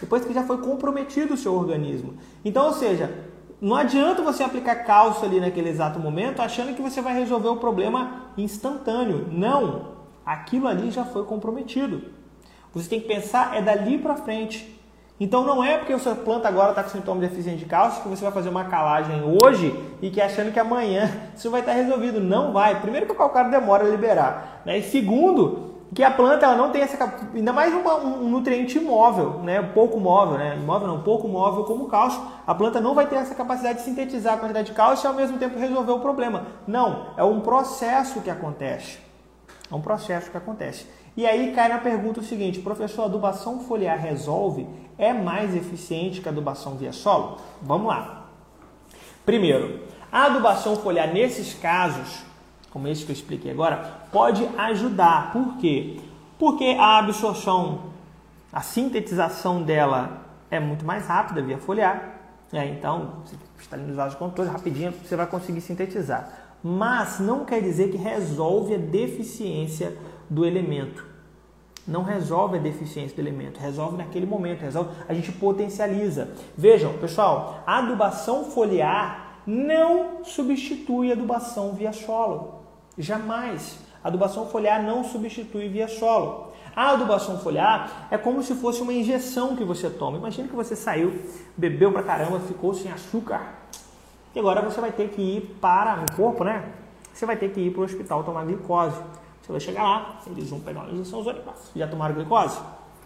[0.00, 2.14] Depois que já foi comprometido o seu organismo.
[2.44, 3.12] Então, ou seja,
[3.60, 7.56] não adianta você aplicar cálcio ali naquele exato momento achando que você vai resolver o
[7.56, 9.28] problema instantâneo.
[9.30, 9.92] Não!
[10.26, 12.02] Aquilo ali já foi comprometido.
[12.74, 14.81] Você tem que pensar é dali para frente.
[15.22, 18.02] Então não é porque a sua planta agora está com sintoma de deficiência de cálcio
[18.02, 21.74] que você vai fazer uma calagem hoje e que achando que amanhã isso vai estar
[21.74, 22.18] resolvido.
[22.18, 22.80] Não vai.
[22.80, 24.62] Primeiro que o calcário demora a liberar.
[24.66, 24.78] Né?
[24.78, 26.98] E segundo, que a planta ela não tem essa
[27.32, 31.84] ainda mais uma, um nutriente imóvel, né, pouco móvel, né, imóvel não, pouco móvel como
[31.84, 35.06] o cálcio, a planta não vai ter essa capacidade de sintetizar a quantidade de cálcio
[35.06, 36.46] e ao mesmo tempo resolver o problema.
[36.66, 38.98] Não, é um processo que acontece.
[39.70, 40.84] É um processo que acontece.
[41.16, 44.66] E aí cai na pergunta o seguinte, professor, adubação foliar resolve?
[44.96, 47.38] É mais eficiente que a adubação via solo?
[47.60, 48.26] Vamos lá.
[49.24, 52.24] Primeiro, a adubação foliar nesses casos,
[52.70, 55.32] como esse que eu expliquei agora, pode ajudar.
[55.32, 56.00] Por quê?
[56.38, 57.92] Porque a absorção,
[58.52, 62.20] a sintetização dela é muito mais rápida via foliar.
[62.52, 66.28] É, então, você está ali nos vasos controle, rapidinho você vai conseguir sintetizar.
[66.62, 69.96] Mas não quer dizer que resolve a deficiência
[70.32, 71.04] do elemento.
[71.86, 76.30] Não resolve a deficiência do elemento, resolve naquele momento, resolve, a gente potencializa.
[76.56, 82.62] Vejam, pessoal, a adubação foliar não substitui a adubação via solo.
[82.96, 83.78] Jamais.
[84.02, 86.52] A adubação foliar não substitui via solo.
[86.74, 90.16] A adubação foliar é como se fosse uma injeção que você toma.
[90.16, 91.12] Imagina que você saiu,
[91.56, 93.54] bebeu pra caramba, ficou sem açúcar.
[94.34, 96.64] E agora você vai ter que ir para o corpo, né?
[97.12, 98.96] Você vai ter que ir para o hospital tomar glicose.
[99.42, 101.24] Você vai chegar lá, eles vão pegar uma injeção
[101.74, 102.58] Já tomaram glicose?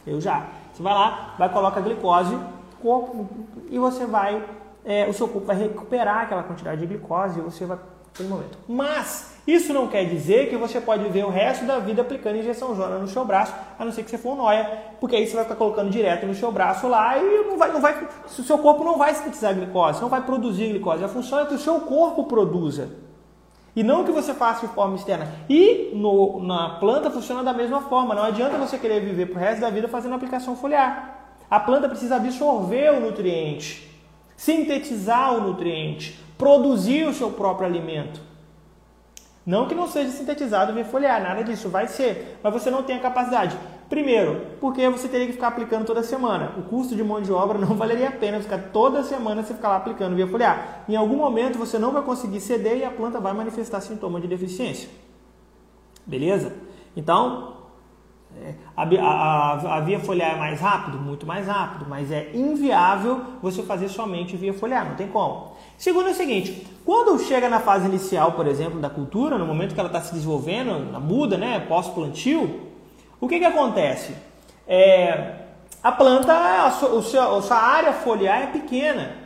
[0.06, 0.46] Eu já.
[0.72, 2.38] Você vai lá, vai colocar glicose,
[2.80, 3.26] corpo,
[3.70, 4.44] e você vai,
[4.84, 7.78] é, o seu corpo vai recuperar aquela quantidade de glicose e você vai
[8.16, 8.58] naquele momento.
[8.66, 12.74] Mas isso não quer dizer que você pode viver o resto da vida aplicando injeção
[12.74, 14.64] zona no seu braço, a não ser que você for um noia,
[15.00, 17.80] porque aí você vai ficar colocando direto no seu braço lá e não vai, não
[17.80, 21.04] vai, o seu corpo não vai sintetizar glicose, não vai produzir glicose.
[21.04, 23.05] A função é que o seu corpo produza
[23.76, 25.30] e não que você faça de forma externa.
[25.50, 28.14] E no, na planta funciona da mesma forma.
[28.14, 31.34] Não adianta você querer viver pro resto da vida fazendo aplicação foliar.
[31.50, 33.88] A planta precisa absorver o nutriente,
[34.34, 38.20] sintetizar o nutriente, produzir o seu próprio alimento.
[39.44, 42.96] Não que não seja sintetizado via foliar, nada disso, vai ser, mas você não tem
[42.96, 43.56] a capacidade.
[43.88, 46.54] Primeiro, porque você teria que ficar aplicando toda semana.
[46.58, 49.68] O custo de mão de obra não valeria a pena ficar toda semana você ficar
[49.68, 50.84] lá aplicando via foliar.
[50.88, 54.26] Em algum momento você não vai conseguir ceder e a planta vai manifestar sintoma de
[54.26, 54.88] deficiência.
[56.04, 56.52] Beleza?
[56.96, 57.56] Então,
[58.42, 60.98] é, a, a, a, via foliar é mais rápido?
[60.98, 65.52] Muito mais rápido, mas é inviável você fazer somente via foliar, não tem como.
[65.78, 69.74] Segundo é o seguinte, quando chega na fase inicial, por exemplo, da cultura, no momento
[69.74, 72.65] que ela está se desenvolvendo, na muda, né, pós-plantio,
[73.20, 74.14] o que, que acontece?
[74.66, 75.34] É,
[75.82, 76.32] a planta,
[76.66, 79.16] a sua, a sua área foliar é pequena.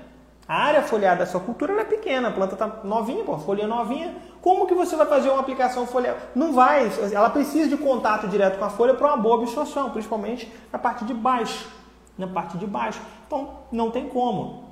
[0.47, 4.15] A área foliar da sua cultura é pequena, a planta está novinha, pô, folha novinha.
[4.43, 6.17] Como que você vai fazer uma aplicação foliar?
[6.35, 10.53] Não vai, ela precisa de contato direto com a folha para uma boa absorção, principalmente
[10.73, 11.69] na parte de baixo.
[12.19, 13.01] Na parte de baixo.
[13.27, 14.70] Então, não tem como.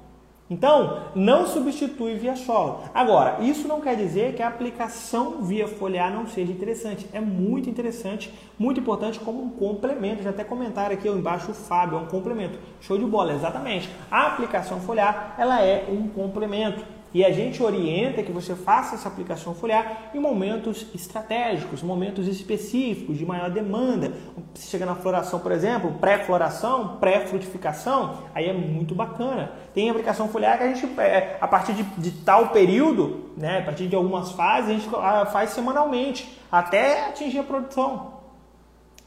[0.50, 2.80] Então, não substitui via solo.
[2.94, 7.06] Agora, isso não quer dizer que a aplicação via foliar não seja interessante.
[7.12, 10.22] É muito interessante, muito importante como um complemento.
[10.22, 12.58] Já até comentaram aqui embaixo o Fábio, é um complemento.
[12.80, 13.90] Show de bola, exatamente.
[14.10, 16.82] A aplicação foliar, ela é um complemento.
[17.12, 23.16] E a gente orienta que você faça essa aplicação foliar em momentos estratégicos, momentos específicos,
[23.16, 24.12] de maior demanda.
[24.54, 29.52] Se chega na floração, por exemplo, pré-floração, pré-frutificação, aí é muito bacana.
[29.72, 33.62] Tem aplicação foliar que a gente, é, a partir de, de, tal período, né, a
[33.62, 38.18] partir de algumas fases, a gente ah, faz semanalmente, até atingir a produção.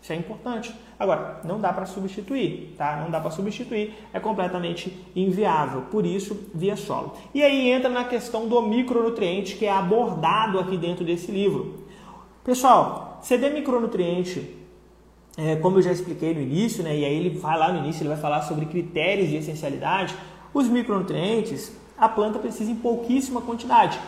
[0.02, 0.74] Isso é importante.
[1.02, 2.98] Agora, não dá para substituir, tá?
[2.98, 5.82] Não dá para substituir, é completamente inviável.
[5.90, 7.16] Por isso, via solo.
[7.34, 11.88] E aí entra na questão do micronutriente que é abordado aqui dentro desse livro.
[12.44, 14.56] Pessoal, CD micronutriente,
[15.36, 16.96] é, como eu já expliquei no início, né?
[16.96, 20.14] E aí ele vai lá no início, ele vai falar sobre critérios de essencialidade.
[20.54, 24.00] Os micronutrientes, a planta precisa em pouquíssima quantidade.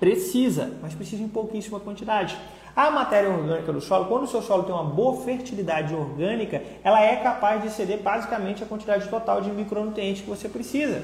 [0.00, 2.36] Precisa, mas precisa em pouquíssima quantidade.
[2.80, 6.98] A matéria orgânica do solo, quando o seu solo tem uma boa fertilidade orgânica, ela
[6.98, 11.02] é capaz de ceder basicamente a quantidade total de micronutrientes que você precisa,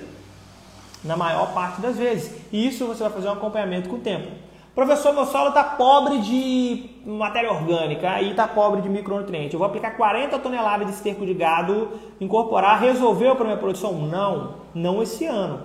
[1.04, 2.34] na maior parte das vezes.
[2.50, 4.26] E isso você vai fazer um acompanhamento com o tempo.
[4.74, 9.52] Professor, meu solo está pobre de matéria orgânica e está pobre de micronutrientes.
[9.52, 13.92] Eu vou aplicar 40 toneladas de esterco de gado, incorporar, resolveu para minha produção?
[13.92, 15.60] Não, não esse ano.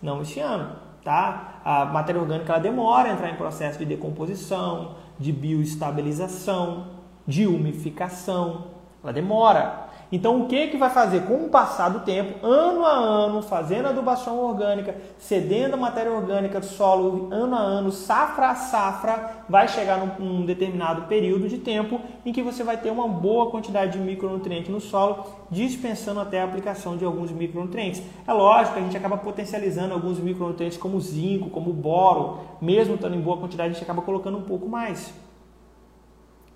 [0.00, 1.60] Não esse ano, tá?
[1.64, 6.88] A matéria orgânica ela demora a entrar em processo de decomposição, de bioestabilização,
[7.26, 8.68] de umificação.
[9.02, 9.89] Ela demora.
[10.12, 11.22] Então, o que, que vai fazer?
[11.22, 16.58] Com o passar do tempo, ano a ano, fazendo adubação orgânica, cedendo a matéria orgânica
[16.58, 21.58] do solo, ano a ano, safra a safra, vai chegar num, num determinado período de
[21.58, 26.40] tempo em que você vai ter uma boa quantidade de micronutrientes no solo, dispensando até
[26.40, 28.02] a aplicação de alguns micronutrientes.
[28.26, 33.14] É lógico que a gente acaba potencializando alguns micronutrientes como zinco, como boro, mesmo estando
[33.14, 35.14] em boa quantidade, a gente acaba colocando um pouco mais.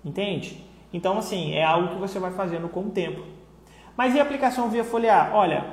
[0.03, 0.61] Entende?
[0.91, 3.21] Então, assim, é algo que você vai fazendo com o tempo.
[3.97, 5.31] Mas e a aplicação via foliar?
[5.33, 5.65] Olha,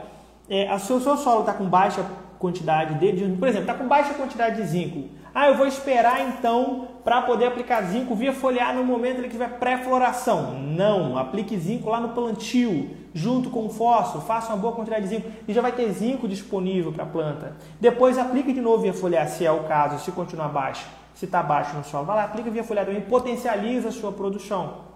[0.48, 2.04] é, se o seu solo está com baixa
[2.38, 5.08] quantidade de, de por exemplo, está com baixa quantidade de zinco.
[5.34, 9.30] Ah, eu vou esperar então para poder aplicar zinco via foliar no momento em que
[9.30, 10.58] tiver pré-floração.
[10.60, 15.08] Não, aplique zinco lá no plantio, junto com o fósforo, faça uma boa quantidade de
[15.08, 17.56] zinco e já vai ter zinco disponível para a planta.
[17.80, 20.86] Depois aplique de novo via foliar, se é o caso, se continuar baixo.
[21.14, 24.91] Se está baixo no solo, vai lá, aplica via foliar também, potencializa a sua produção.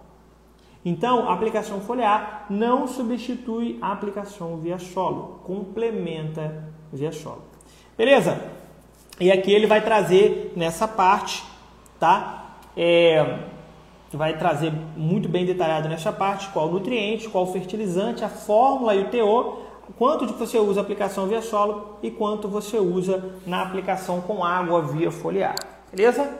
[0.86, 7.42] Então, a aplicação foliar não substitui a aplicação via solo, complementa via solo.
[7.98, 8.40] Beleza?
[9.18, 11.42] E aqui ele vai trazer nessa parte,
[11.98, 12.58] tá?
[12.76, 13.40] É,
[14.12, 19.10] vai trazer muito bem detalhado nessa parte qual nutriente, qual fertilizante, a fórmula e o
[19.10, 19.62] teor,
[19.98, 24.82] quanto você usa a aplicação via solo e quanto você usa na aplicação com água
[24.82, 25.56] via foliar.
[25.90, 26.32] Beleza?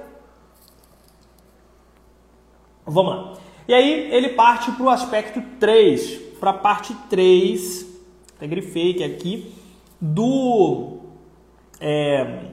[2.87, 3.46] Vamos lá.
[3.69, 7.87] E aí ele parte para o aspecto 3, para a parte 3,
[8.37, 9.53] até grifei aqui,
[10.01, 10.99] do
[11.81, 12.45] é,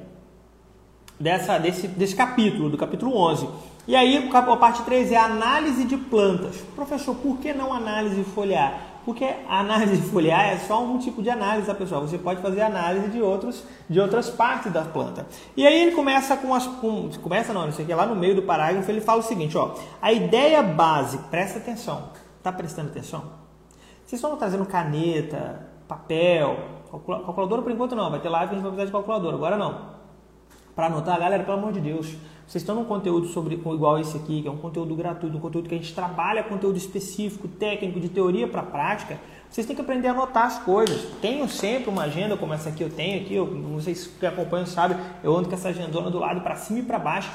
[1.19, 3.47] dessa, desse, desse capítulo, do capítulo 11.
[3.87, 6.55] E aí a parte 3 é análise de plantas.
[6.75, 8.92] Professor, por que não análise foliar?
[9.05, 12.01] Porque a análise foliar é só um tipo de análise, tá, pessoal?
[12.01, 15.27] Você pode fazer análise de, outros, de outras partes da planta.
[15.57, 16.65] E aí ele começa com as.
[16.65, 19.23] Com, começa não, não sei o que, lá no meio do parágrafo ele fala o
[19.23, 22.09] seguinte: ó, a ideia base, presta atenção.
[22.41, 23.43] Tá prestando atenção?
[24.05, 26.57] Vocês estão trazendo caneta, papel,
[26.91, 29.93] calculadora por enquanto não, vai ter live a gente vai precisar de calculadora, agora não.
[30.75, 32.15] Para anotar, galera, pelo amor de Deus,
[32.53, 35.67] vocês estão num conteúdo sobre igual esse aqui, que é um conteúdo gratuito, um conteúdo
[35.67, 39.17] que a gente trabalha conteúdo específico, técnico, de teoria para prática.
[39.49, 41.01] Vocês têm que aprender a anotar as coisas.
[41.19, 44.95] Tenho sempre uma agenda como essa aqui eu tenho aqui, eu, vocês que acompanham sabem,
[45.23, 47.31] eu ando com essa agendona do lado para cima e para baixo.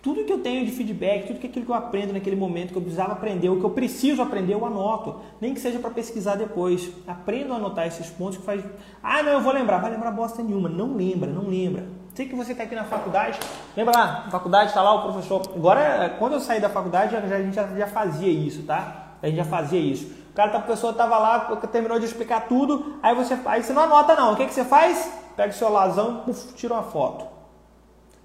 [0.00, 2.78] Tudo que eu tenho de feedback, tudo que aquilo que eu aprendo naquele momento que
[2.78, 5.16] eu precisava aprender, o que eu preciso aprender, eu anoto.
[5.38, 6.90] Nem que seja para pesquisar depois.
[7.06, 8.64] Aprendo a anotar esses pontos que faz.
[9.02, 9.82] Ah, não, eu vou lembrar.
[9.82, 10.70] Vai lembrar bosta nenhuma.
[10.70, 12.00] Não lembra, não lembra.
[12.14, 13.40] Sei que você está aqui na faculdade,
[13.74, 15.40] lembra lá, faculdade está lá o professor.
[15.56, 19.14] Agora, quando eu saí da faculdade, a gente já, já fazia isso, tá?
[19.22, 20.12] A gente já fazia isso.
[20.30, 23.82] O cara, a pessoa estava lá, terminou de explicar tudo, aí você, aí você não
[23.82, 24.34] anota não.
[24.34, 25.10] O que, que você faz?
[25.34, 27.32] Pega o seu lazão, puf, tira uma foto.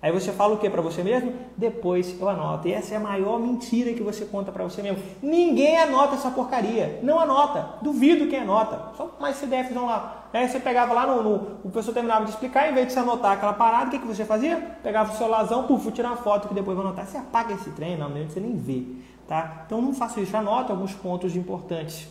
[0.02, 1.34] Aí você fala o que para você mesmo?
[1.56, 2.68] Depois eu anoto.
[2.68, 5.02] E essa é a maior mentira que você conta para você mesmo.
[5.24, 7.00] Ninguém anota essa porcaria.
[7.02, 7.76] Não anota.
[7.82, 8.92] Duvido quem anota.
[8.96, 10.17] Só mais CDFs vão lá.
[10.34, 13.00] Aí você pegava lá no, no, O pessoal terminava de explicar, em vez de você
[13.00, 14.78] anotar aquela parada, o que, que você fazia?
[14.84, 17.06] Pegava o seu lazão, puf, tirar foto que depois vai anotar.
[17.06, 18.84] Você apaga esse trem, não, você nem vê.
[19.28, 19.64] Tá?
[19.66, 20.36] Então não faça isso.
[20.36, 22.08] Anota alguns pontos importantes.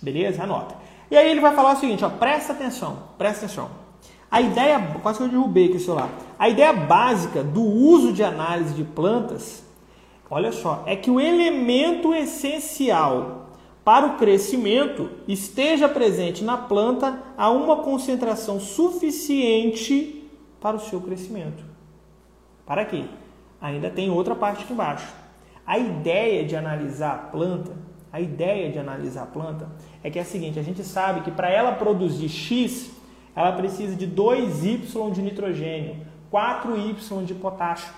[0.00, 0.42] Beleza?
[0.42, 0.74] Anota.
[1.10, 3.70] E aí ele vai falar o seguinte, ó, presta atenção, presta atenção.
[4.30, 6.10] A ideia, quase que eu derrubei aqui o celular.
[6.38, 9.62] A ideia básica do uso de análise de plantas,
[10.30, 13.47] olha só, é que o elemento essencial
[13.88, 20.30] para o crescimento esteja presente na planta a uma concentração suficiente
[20.60, 21.64] para o seu crescimento.
[22.66, 23.06] Para quê?
[23.58, 25.10] Ainda tem outra parte aqui embaixo.
[25.66, 27.72] A ideia de analisar a planta,
[28.12, 29.70] a ideia de analisar a planta
[30.04, 32.90] é que é a seguinte, a gente sabe que para ela produzir X,
[33.34, 35.96] ela precisa de 2Y de nitrogênio,
[36.30, 37.94] 4Y de potássio.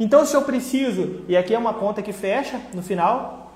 [0.00, 3.47] Então, se eu preciso, e aqui é uma conta que fecha no final,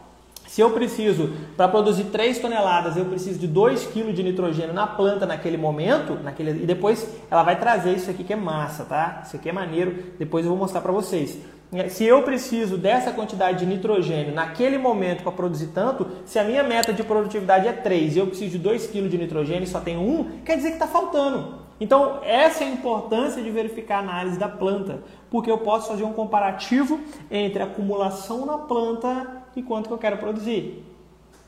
[0.53, 4.87] se eu preciso, para produzir 3 toneladas, eu preciso de 2 kg de nitrogênio na
[4.87, 9.23] planta naquele momento, naquele, e depois ela vai trazer isso aqui que é massa, tá?
[9.25, 11.39] Isso aqui é maneiro, depois eu vou mostrar para vocês.
[11.73, 16.45] É, se eu preciso dessa quantidade de nitrogênio naquele momento para produzir tanto, se a
[16.45, 19.67] minha meta de produtividade é 3 e eu preciso de 2 kg de nitrogênio e
[19.67, 21.63] só tenho 1, quer dizer que está faltando.
[21.81, 26.05] Então, essa é a importância de verificar a análise da planta, porque eu posso fazer
[26.05, 27.01] um comparativo
[27.31, 30.85] entre a acumulação na planta e quanto que eu quero produzir.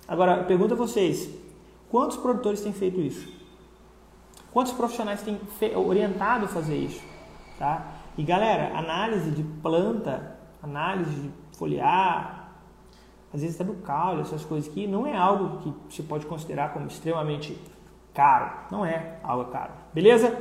[0.06, 1.30] Agora, pergunto a vocês,
[1.90, 3.32] quantos produtores têm feito isso?
[4.52, 5.38] Quantos profissionais têm
[5.76, 7.02] orientado a fazer isso?
[7.58, 7.86] Tá?
[8.16, 12.52] E galera, análise de planta, análise de foliar,
[13.32, 16.72] às vezes até do caule, essas coisas aqui, não é algo que se pode considerar
[16.72, 17.58] como extremamente
[18.14, 18.52] caro.
[18.70, 19.72] Não é algo caro.
[19.92, 20.40] Beleza?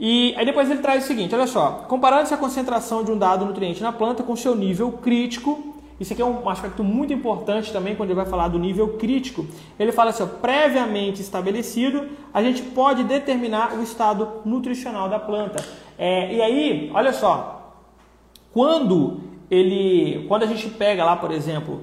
[0.00, 3.44] E aí depois ele traz o seguinte, olha só, comparando-se a concentração de um dado
[3.44, 5.71] nutriente na planta com seu nível crítico,
[6.02, 9.46] isso aqui é um aspecto muito importante também quando ele vai falar do nível crítico.
[9.78, 15.64] Ele fala assim, ó, previamente estabelecido, a gente pode determinar o estado nutricional da planta.
[15.96, 17.76] É, e aí, olha só,
[18.52, 21.82] quando ele, quando a gente pega lá, por exemplo,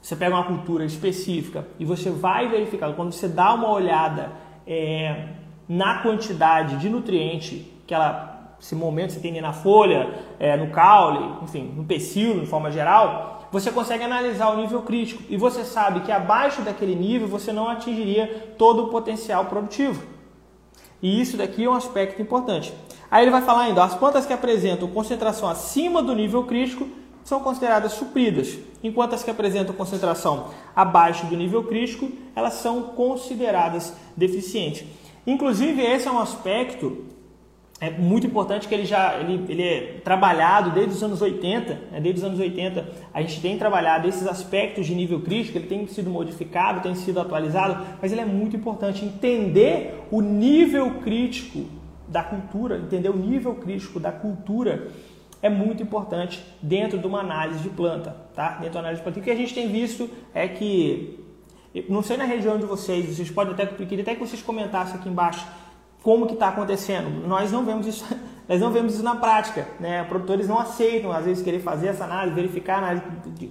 [0.00, 4.30] você pega uma cultura específica e você vai verificar, quando você dá uma olhada
[4.66, 5.30] é,
[5.68, 11.42] na quantidade de nutriente que ela, esse momento você tem na folha, é, no caule,
[11.42, 16.00] enfim, no pecíolo, de forma geral, você consegue analisar o nível crítico e você sabe
[16.00, 20.02] que abaixo daquele nível você não atingiria todo o potencial produtivo.
[21.02, 22.72] E isso daqui é um aspecto importante.
[23.10, 26.88] Aí ele vai falar ainda, as plantas que apresentam concentração acima do nível crítico
[27.24, 33.94] são consideradas supridas, enquanto as que apresentam concentração abaixo do nível crítico, elas são consideradas
[34.16, 34.86] deficientes.
[35.26, 37.04] Inclusive, esse é um aspecto
[37.80, 42.00] é muito importante que ele já ele, ele é trabalhado desde os anos 80, né?
[42.00, 45.86] desde os anos 80 a gente tem trabalhado esses aspectos de nível crítico, ele tem
[45.86, 51.66] sido modificado, tem sido atualizado, mas ele é muito importante entender o nível crítico
[52.08, 54.88] da cultura, entender o nível crítico da cultura
[55.40, 58.52] é muito importante dentro de uma análise de planta, tá?
[58.56, 59.20] Dentro da análise de planta.
[59.20, 61.24] O que a gente tem visto é que,
[61.88, 65.08] não sei na região de vocês, vocês podem até, queria até que vocês comentassem aqui
[65.08, 65.46] embaixo
[66.08, 67.28] como que está acontecendo.
[67.28, 68.02] Nós não vemos isso,
[68.48, 70.02] nós não vemos isso na prática, né?
[70.04, 73.04] Produtores não aceitam às vezes querer fazer essa análise, verificar a análise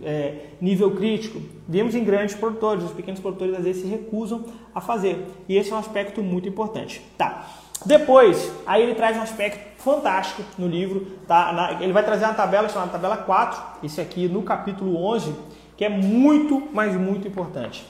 [0.03, 1.39] é, nível crítico.
[1.67, 4.43] Vemos em grandes produtores, os pequenos produtores às vezes se recusam
[4.73, 5.23] a fazer.
[5.47, 6.99] E esse é um aspecto muito importante.
[7.15, 7.47] Tá.
[7.85, 11.77] Depois, aí ele traz um aspecto fantástico no livro, tá?
[11.79, 15.31] ele vai trazer uma tabela chamada tabela 4, esse aqui no capítulo 11,
[15.77, 17.85] que é muito, mas muito importante.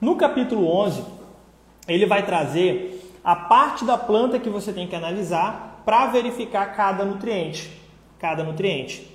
[0.00, 1.04] No capítulo 11,
[1.86, 7.04] ele vai trazer a parte da planta que você tem que analisar para verificar cada
[7.04, 7.70] nutriente,
[8.18, 9.06] cada nutriente.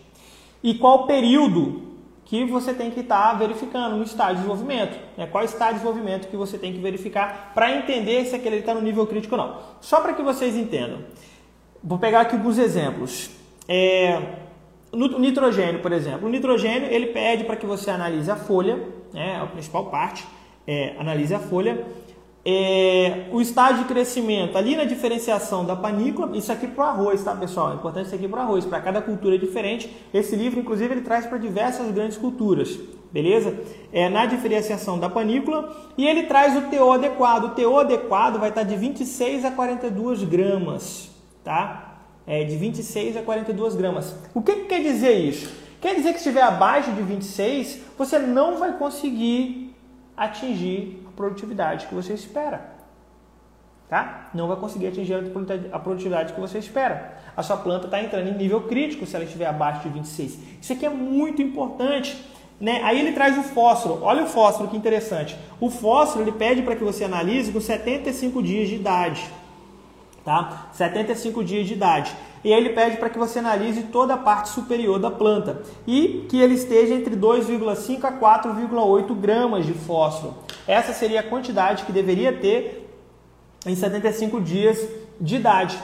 [0.63, 1.85] E qual período
[2.25, 4.99] que você tem que estar tá verificando no estágio de desenvolvimento.
[5.15, 5.27] Né?
[5.27, 8.81] Qual estágio de desenvolvimento que você tem que verificar para entender se aquele está no
[8.81, 9.59] nível crítico ou não.
[9.79, 10.99] Só para que vocês entendam.
[11.83, 13.29] Vou pegar aqui alguns exemplos.
[13.67, 14.19] É,
[14.91, 16.27] no nitrogênio, por exemplo.
[16.27, 18.79] O nitrogênio ele pede para que você analise a folha,
[19.13, 19.39] né?
[19.39, 20.25] a principal parte,
[20.65, 21.85] é, analise a folha
[22.47, 27.23] é, o estágio de crescimento ali na diferenciação da panícula, isso aqui para o arroz,
[27.23, 27.71] tá pessoal?
[27.71, 29.91] É importante isso aqui para o arroz, para cada cultura é diferente.
[30.13, 32.79] Esse livro, inclusive, ele traz para diversas grandes culturas,
[33.11, 33.57] beleza?
[33.91, 37.45] É, na diferenciação da panícula e ele traz o TO adequado.
[37.45, 41.09] O TO adequado vai estar de 26 a 42 gramas,
[41.43, 41.97] tá?
[42.27, 44.15] É, de 26 a 42 gramas.
[44.35, 45.51] O que, que quer dizer isso?
[45.81, 49.75] Quer dizer que se estiver abaixo de 26, você não vai conseguir
[50.15, 52.75] atingir produtividade que você espera.
[53.87, 54.29] Tá?
[54.33, 55.13] Não vai conseguir atingir
[55.71, 57.17] a produtividade que você espera.
[57.37, 60.39] A sua planta está entrando em nível crítico se ela estiver abaixo de 26.
[60.61, 62.17] Isso aqui é muito importante.
[62.59, 62.81] Né?
[62.83, 63.99] Aí ele traz o fósforo.
[64.01, 65.37] Olha o fósforo, que interessante.
[65.59, 69.29] O fósforo ele pede para que você analise com 75 dias de idade.
[70.25, 70.69] Tá?
[70.73, 72.11] 75 dias de idade.
[72.43, 76.25] E aí ele pede para que você analise toda a parte superior da planta e
[76.27, 80.33] que ele esteja entre 2,5 a 4,8 gramas de fósforo.
[80.67, 82.91] Essa seria a quantidade que deveria ter
[83.67, 84.87] em 75 dias
[85.21, 85.77] de idade.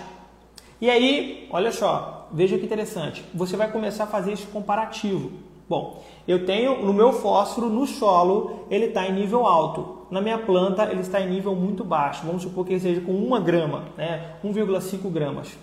[0.79, 3.23] E aí, olha só, veja que interessante.
[3.33, 5.31] Você vai começar a fazer esse comparativo.
[5.71, 9.99] Bom, eu tenho no meu fósforo no solo ele está em nível alto.
[10.11, 12.25] Na minha planta ele está em nível muito baixo.
[12.25, 14.33] Vamos supor que ele seja com 1 grama, né?
[14.43, 15.47] 1,5 gramas.
[15.47, 15.57] O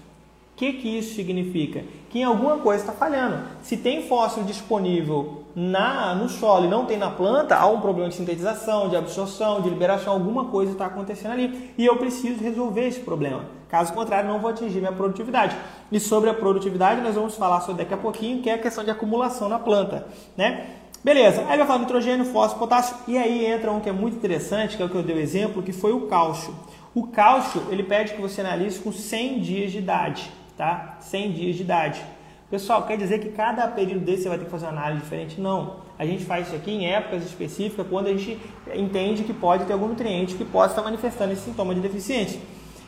[0.57, 1.85] que, que isso significa?
[2.09, 3.37] Que em alguma coisa está falhando.
[3.61, 8.09] Se tem fósforo disponível na, no solo e não tem na planta, há um problema
[8.09, 11.75] de sintetização, de absorção, de liberação, alguma coisa está acontecendo ali.
[11.77, 13.58] E eu preciso resolver esse problema.
[13.69, 15.57] Caso contrário, não vou atingir minha produtividade.
[15.93, 18.83] E sobre a produtividade, nós vamos falar sobre daqui a pouquinho, que é a questão
[18.83, 20.07] de acumulação na planta.
[20.37, 20.67] Né?
[21.05, 24.77] Beleza, aí vai falar nitrogênio, fósforo, potássio, e aí entra um que é muito interessante,
[24.77, 26.53] que é o que eu dei o exemplo, que foi o cálcio.
[26.95, 30.97] O cálcio, ele pede que você analise com 100 dias de idade, tá?
[31.01, 32.03] 100 dias de idade.
[32.51, 35.39] Pessoal, quer dizer que cada período desse você vai ter que fazer uma análise diferente?
[35.39, 35.77] Não.
[35.99, 38.39] A gente faz isso aqui em épocas específicas, quando a gente
[38.75, 42.41] entende que pode ter algum nutriente que possa estar manifestando esse sintoma de deficiência.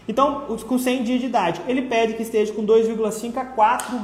[0.08, 3.98] Então, com 100 dias de idade, ele pede que esteja com 2,5 a 4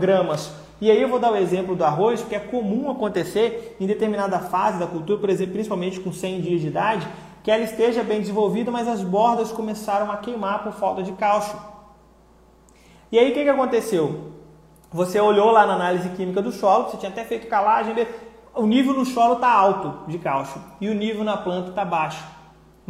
[0.00, 0.52] gramas.
[0.80, 4.38] E aí eu vou dar o exemplo do arroz, porque é comum acontecer em determinada
[4.38, 7.06] fase da cultura, por exemplo, principalmente com 100 dias de idade,
[7.42, 11.58] que ela esteja bem desenvolvida, mas as bordas começaram a queimar por falta de cálcio.
[13.12, 14.30] E aí o que, que aconteceu?
[14.92, 17.94] Você olhou lá na análise química do solo, você tinha até feito calagem,
[18.54, 22.24] o nível no solo está alto de cálcio e o nível na planta está baixo,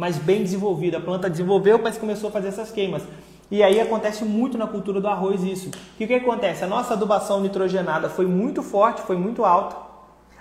[0.01, 0.97] mas bem desenvolvido.
[0.97, 3.03] A planta desenvolveu, mas começou a fazer essas queimas.
[3.51, 5.69] E aí acontece muito na cultura do arroz isso.
[5.69, 6.63] O que, que acontece?
[6.63, 9.75] A nossa adubação nitrogenada foi muito forte, foi muito alta.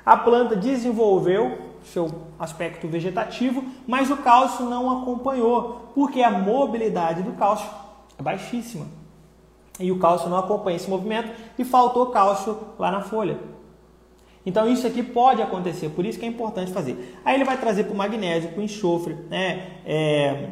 [0.02, 7.32] A planta desenvolveu seu aspecto vegetativo, mas o cálcio não acompanhou, porque a mobilidade do
[7.32, 7.68] cálcio
[8.18, 8.86] é baixíssima
[9.78, 13.38] e o cálcio não acompanha esse movimento e faltou cálcio lá na folha.
[14.44, 17.18] Então isso aqui pode acontecer, por isso que é importante fazer.
[17.24, 19.66] Aí ele vai trazer para o magnésio, para o enxofre, né?
[19.84, 20.48] É,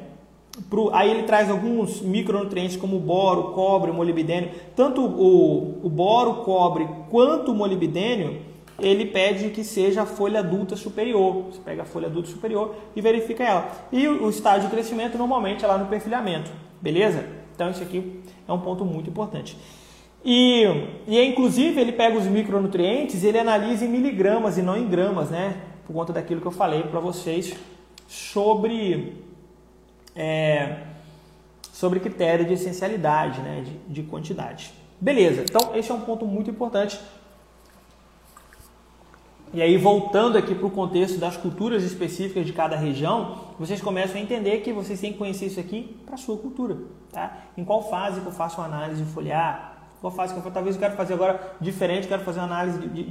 [0.69, 4.51] pro, aí ele traz alguns micronutrientes como boro, cobre, molibdênio.
[4.77, 8.43] Tanto o, o boro, cobre quanto o molibdênio,
[8.79, 11.47] ele pede que seja a folha adulta superior.
[11.51, 13.71] Você pega a folha adulta superior e verifica ela.
[13.91, 17.25] E o, o estágio de crescimento normalmente é lá no perfilhamento, beleza?
[17.55, 19.57] Então isso aqui é um ponto muito importante.
[20.25, 20.65] E,
[21.07, 25.31] e inclusive ele pega os micronutrientes e ele analisa em miligramas e não em gramas,
[25.31, 25.57] né?
[25.87, 27.55] Por conta daquilo que eu falei para vocês
[28.07, 29.23] sobre
[30.15, 30.83] é,
[31.73, 33.63] sobre critério de essencialidade, né?
[33.65, 34.73] De, de quantidade.
[35.01, 35.43] Beleza.
[35.43, 36.99] Então esse é um ponto muito importante
[39.53, 44.17] e aí, voltando aqui para o contexto das culturas específicas de cada região, vocês começam
[44.17, 46.77] a entender que vocês têm que conhecer isso aqui para a sua cultura.
[47.11, 47.39] Tá?
[47.57, 49.78] Em qual fase que eu faço uma análise foliar?
[50.01, 53.03] Qual fase talvez eu quero fazer agora diferente, quero fazer uma análise de,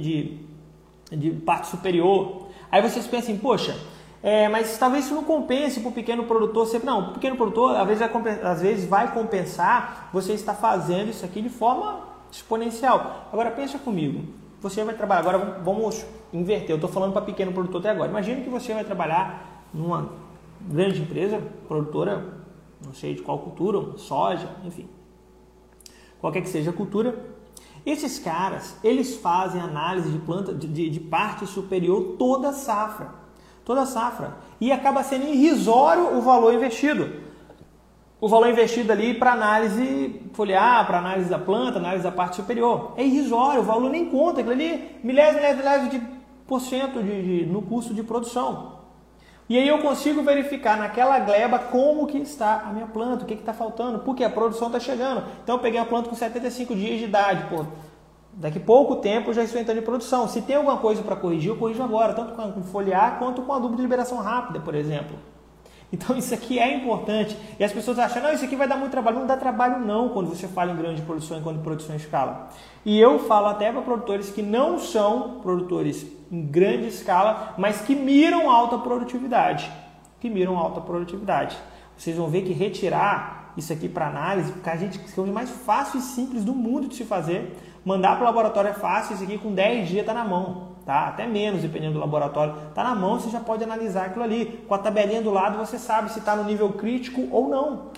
[1.10, 2.48] de, de parte superior.
[2.70, 3.76] Aí vocês pensam, poxa,
[4.22, 6.86] é, mas talvez isso não compense para o pequeno produtor sempre.
[6.86, 11.24] Não, o pequeno produtor às vezes, vai, às vezes vai compensar você estar fazendo isso
[11.24, 13.28] aqui de forma exponencial.
[13.32, 14.24] Agora pensa comigo,
[14.60, 18.10] você vai trabalhar, agora vamos inverter, eu estou falando para pequeno produtor até agora.
[18.10, 20.10] Imagina que você vai trabalhar numa
[20.60, 22.24] grande empresa, produtora,
[22.84, 24.88] não sei de qual cultura, soja, enfim.
[26.20, 27.18] Qualquer que seja a cultura.
[27.86, 33.14] Esses caras, eles fazem análise de planta, de, de parte superior toda safra.
[33.64, 34.36] Toda safra.
[34.60, 37.28] E acaba sendo irrisório o valor investido
[38.20, 42.92] o valor investido ali para análise foliar, para análise da planta, análise da parte superior.
[42.96, 46.02] É irrisório, o valor nem conta, aquilo ali milésimo, milésimo, milésimo de
[46.46, 48.77] por cento de, de, no custo de produção.
[49.48, 53.32] E aí eu consigo verificar naquela gleba como que está a minha planta, o que
[53.32, 55.24] está faltando, porque a produção está chegando.
[55.42, 57.64] Então eu peguei a planta com 75 dias de idade, pô,
[58.32, 60.28] daqui pouco tempo eu já estou entrando em produção.
[60.28, 63.74] Se tem alguma coisa para corrigir, eu corrijo agora, tanto com foliar quanto com adubo
[63.74, 65.16] de liberação rápida, por exemplo.
[65.90, 67.34] Então isso aqui é importante.
[67.58, 69.20] E as pessoas acham, não, isso aqui vai dar muito trabalho.
[69.20, 72.50] Não dá trabalho não quando você fala em grande produção e quando produção em escala.
[72.84, 77.94] E eu falo até para produtores que não são produtores em grande escala, mas que
[77.94, 79.70] miram alta produtividade.
[80.20, 81.56] Que miram alta produtividade.
[81.96, 85.26] Vocês vão ver que retirar isso aqui para análise, porque a gente que é o
[85.26, 87.56] mais fácil e simples do mundo de se fazer.
[87.84, 91.08] Mandar para o laboratório é fácil, isso aqui com 10 dias está na mão, tá?
[91.08, 92.54] Até menos, dependendo do laboratório.
[92.68, 94.64] Está na mão, você já pode analisar aquilo ali.
[94.68, 97.90] Com a tabelinha do lado, você sabe se está no nível crítico ou não.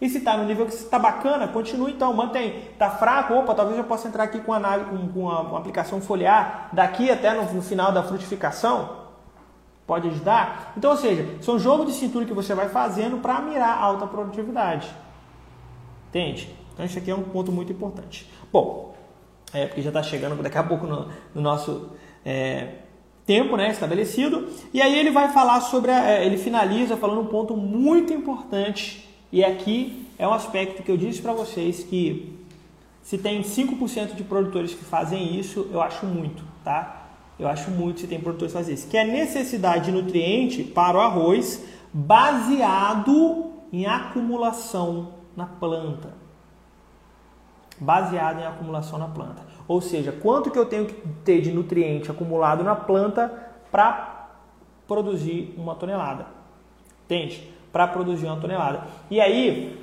[0.00, 2.58] E se está no nível que está bacana, continue então, mantém.
[2.72, 6.00] Está fraco, opa, talvez eu possa entrar aqui com, análise, com, com uma, uma, aplicação
[6.00, 9.04] foliar daqui até no, no final da frutificação.
[9.86, 10.72] Pode ajudar?
[10.76, 14.90] Então, ou seja, são jogos de cintura que você vai fazendo para mirar alta produtividade.
[16.08, 16.54] Entende?
[16.72, 18.30] Então, isso aqui é um ponto muito importante.
[18.52, 18.94] Bom,
[19.52, 21.90] é porque já está chegando daqui a pouco no, no nosso
[22.24, 22.78] é,
[23.24, 24.48] tempo né, estabelecido.
[24.72, 29.13] E aí ele vai falar sobre, a, é, ele finaliza falando um ponto muito importante
[29.34, 32.38] e aqui é um aspecto que eu disse para vocês que
[33.02, 37.08] se tem 5% de produtores que fazem isso, eu acho muito, tá?
[37.36, 38.86] Eu acho muito se tem produtores que fazem isso.
[38.86, 46.14] Que é necessidade de nutriente para o arroz baseado em acumulação na planta.
[47.80, 49.42] Baseado em acumulação na planta.
[49.66, 54.28] Ou seja, quanto que eu tenho que ter de nutriente acumulado na planta para
[54.86, 56.28] produzir uma tonelada.
[57.04, 57.52] Entende?
[57.74, 58.84] Para produzir uma tonelada.
[59.10, 59.76] E aí,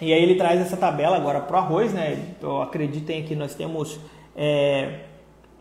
[0.00, 2.34] e aí ele traz essa tabela agora para o arroz, né?
[2.40, 4.00] Eu acreditem que nós temos
[4.34, 5.00] é,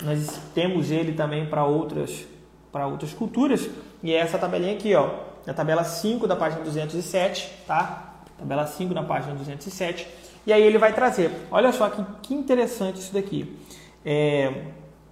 [0.02, 2.26] nós temos ele também para outras
[2.72, 3.70] para outras culturas
[4.02, 5.10] e é essa tabelinha aqui, ó,
[5.46, 8.14] a tabela 5 da página 207, tá?
[8.38, 10.08] Tabela 5 na página 207.
[10.46, 13.58] E aí ele vai trazer, olha só que, que interessante isso daqui.
[14.06, 14.68] É,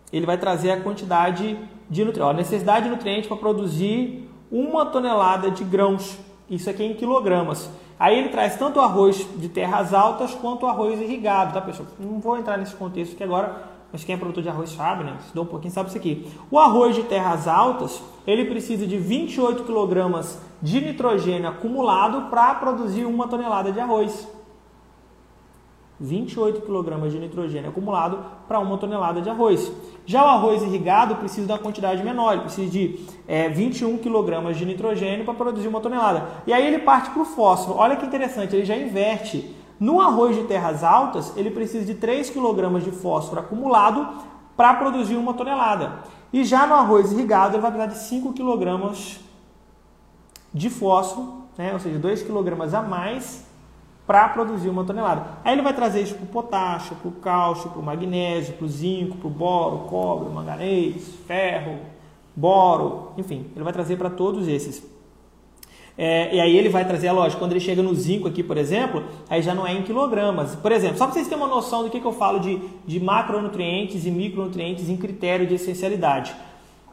[0.10, 5.52] ele vai trazer a quantidade de nutrientes, a necessidade de nutrientes para produzir uma tonelada
[5.52, 6.18] de grãos
[6.50, 7.70] isso aqui é em quilogramas.
[8.00, 11.88] Aí ele traz tanto arroz de terras altas quanto arroz irrigado, tá pessoal?
[12.00, 15.18] Não vou entrar nesse contexto aqui agora, mas quem é produtor de arroz sabe, né?
[15.34, 16.28] Dá um pouquinho sabe isso aqui.
[16.52, 23.06] O arroz de terras altas, ele precisa de 28 quilogramas de nitrogênio acumulado para produzir
[23.06, 24.28] uma tonelada de arroz.
[26.00, 29.72] 28 kg de nitrogênio acumulado para uma tonelada de arroz.
[30.06, 34.54] Já o arroz irrigado precisa de uma quantidade menor, ele precisa de é, 21 kg
[34.54, 36.28] de nitrogênio para produzir uma tonelada.
[36.46, 37.78] E aí ele parte para o fósforo.
[37.78, 39.56] Olha que interessante, ele já inverte.
[39.80, 44.08] No arroz de terras altas, ele precisa de 3 kg de fósforo acumulado
[44.56, 46.00] para produzir uma tonelada.
[46.32, 49.18] E já no arroz irrigado, ele vai precisar de 5 kg
[50.54, 51.74] de fósforo, né?
[51.74, 53.46] ou seja, 2 kg a mais
[54.06, 55.26] para produzir uma tonelada.
[55.44, 58.66] Aí ele vai trazer isso para o potássio, para o cálcio, para o magnésio, para
[58.66, 61.80] o zinco, para o boro, cobre, manganês, ferro,
[62.36, 64.84] boro, enfim, ele vai trazer para todos esses.
[65.98, 69.04] É, e aí ele vai trazer, lógico, quando ele chega no zinco aqui, por exemplo,
[69.30, 70.54] aí já não é em quilogramas.
[70.56, 73.00] Por exemplo, só para vocês terem uma noção do que, que eu falo de, de
[73.00, 76.36] macronutrientes e micronutrientes em critério de essencialidade.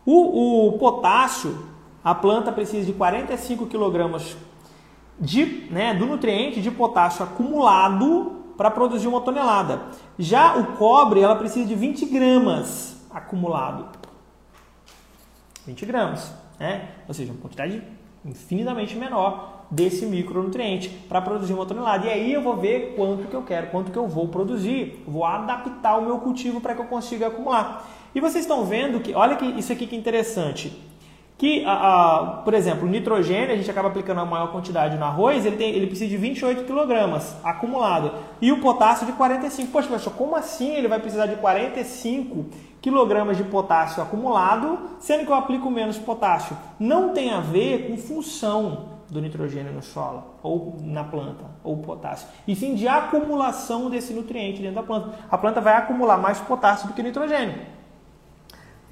[0.07, 1.67] O, o potássio,
[2.05, 4.37] a planta precisa de 45 quilogramas
[5.19, 9.83] de, né, do nutriente de potássio acumulado para produzir uma tonelada.
[10.19, 13.87] Já o cobre, ela precisa de 20 gramas acumulado.
[15.67, 16.89] 20 gramas, né?
[17.07, 17.83] Ou seja, uma quantidade
[18.25, 22.07] infinitamente menor desse micronutriente para produzir uma tonelada.
[22.07, 25.03] E aí eu vou ver quanto que eu quero, quanto que eu vou produzir.
[25.07, 27.89] vou adaptar o meu cultivo para que eu consiga acumular.
[28.15, 30.73] E vocês estão vendo que, olha que isso aqui que interessante
[31.43, 35.05] que, a, a, por exemplo, o nitrogênio, a gente acaba aplicando a maior quantidade no
[35.05, 38.12] arroz, ele, tem, ele precisa de 28 kg acumulado.
[38.40, 39.72] E o potássio de 45.
[39.72, 42.47] Poxa, professor, como assim ele vai precisar de 45
[42.80, 46.57] kg de potássio acumulado, sendo que eu aplico menos potássio?
[46.78, 52.28] Não tem a ver com função do nitrogênio no solo, ou na planta, ou potássio,
[52.47, 55.18] e sim de acumulação desse nutriente dentro da planta.
[55.28, 57.82] A planta vai acumular mais potássio do que nitrogênio.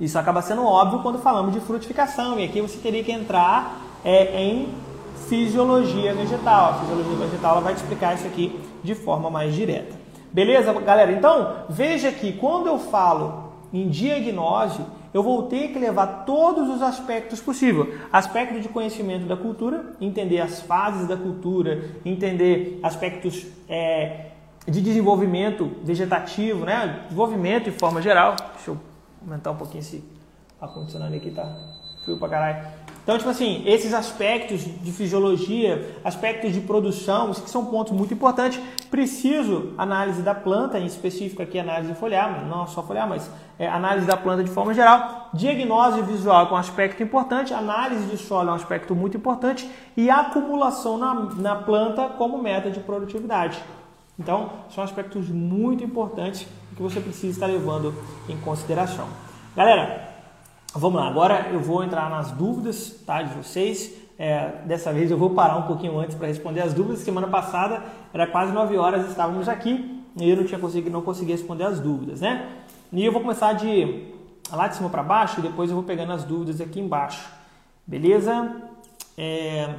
[0.01, 4.42] Isso acaba sendo óbvio quando falamos de frutificação, e aqui você teria que entrar é,
[4.42, 4.68] em
[5.28, 6.70] fisiologia vegetal.
[6.70, 9.94] A fisiologia vegetal ela vai te explicar isso aqui de forma mais direta.
[10.32, 11.12] Beleza, galera?
[11.12, 14.80] Então, veja que quando eu falo em diagnose,
[15.12, 17.88] eu vou ter que levar todos os aspectos possíveis.
[18.11, 24.28] Aspecto de conhecimento da cultura, entender as fases da cultura, entender aspectos é,
[24.66, 27.01] de desenvolvimento vegetativo, né?
[27.05, 28.34] desenvolvimento em forma geral.
[28.55, 28.89] Deixa eu
[29.23, 30.05] aumentar um pouquinho esse
[30.61, 31.55] ar-condicionado aqui, tá
[32.05, 32.66] frio pra caralho.
[33.03, 38.12] Então, tipo assim, esses aspectos de fisiologia, aspectos de produção, isso que são pontos muito
[38.12, 38.61] importantes.
[38.91, 44.07] Preciso análise da planta, em específico aqui análise foliar, não só foliar, mas é, análise
[44.07, 45.31] da planta de forma geral.
[45.33, 50.11] Diagnose visual é um aspecto importante, análise de solo é um aspecto muito importante e
[50.11, 53.59] acumulação na, na planta como meta de produtividade.
[54.18, 56.47] Então, são aspectos muito importantes
[56.81, 57.95] que você precisa estar levando
[58.26, 59.07] em consideração.
[59.55, 60.14] Galera,
[60.74, 61.09] vamos lá.
[61.09, 63.93] Agora eu vou entrar nas dúvidas tá, de vocês.
[64.18, 67.01] É, dessa vez eu vou parar um pouquinho antes para responder as dúvidas.
[67.01, 67.83] Semana passada
[68.14, 71.81] era quase 9 horas, estávamos aqui e eu não tinha conseguido, não consegui responder as
[71.81, 72.49] dúvidas, né?
[72.91, 74.07] E eu vou começar de
[74.51, 77.28] lá de cima para baixo e depois eu vou pegando as dúvidas aqui embaixo.
[77.87, 78.57] Beleza?
[79.18, 79.74] É...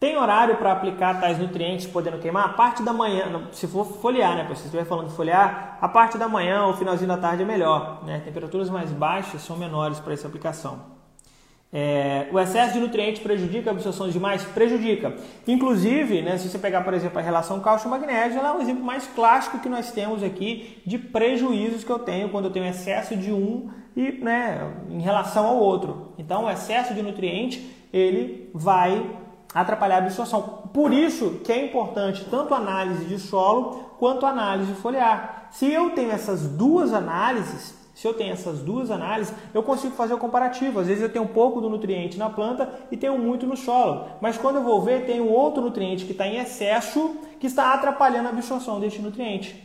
[0.00, 2.44] Tem horário para aplicar tais nutrientes podendo queimar?
[2.44, 4.46] A parte da manhã, se for folhear, né?
[4.54, 8.04] Se estiver falando de folhear, a parte da manhã ou finalzinho da tarde é melhor.
[8.04, 8.22] Né?
[8.24, 10.98] Temperaturas mais baixas são menores para essa aplicação.
[11.72, 14.44] É, o excesso de nutrientes prejudica a absorção demais?
[14.44, 15.16] Prejudica.
[15.48, 19.04] Inclusive, né, se você pegar, por exemplo, a relação cálcio-magnésio, ela é um exemplo mais
[19.08, 23.32] clássico que nós temos aqui de prejuízos que eu tenho quando eu tenho excesso de
[23.32, 26.12] um e, né, em relação ao outro.
[26.16, 29.04] Então, o excesso de nutriente ele vai
[29.54, 30.42] atrapalhar a absorção.
[30.72, 35.48] Por isso que é importante tanto análise de solo quanto análise foliar.
[35.50, 40.14] Se eu tenho essas duas análises, se eu tenho essas duas análises, eu consigo fazer
[40.14, 40.78] o comparativo.
[40.78, 44.06] Às vezes eu tenho um pouco do nutriente na planta e tenho muito no solo.
[44.20, 47.74] Mas quando eu vou ver, tem um outro nutriente que está em excesso que está
[47.74, 49.64] atrapalhando a absorção deste nutriente.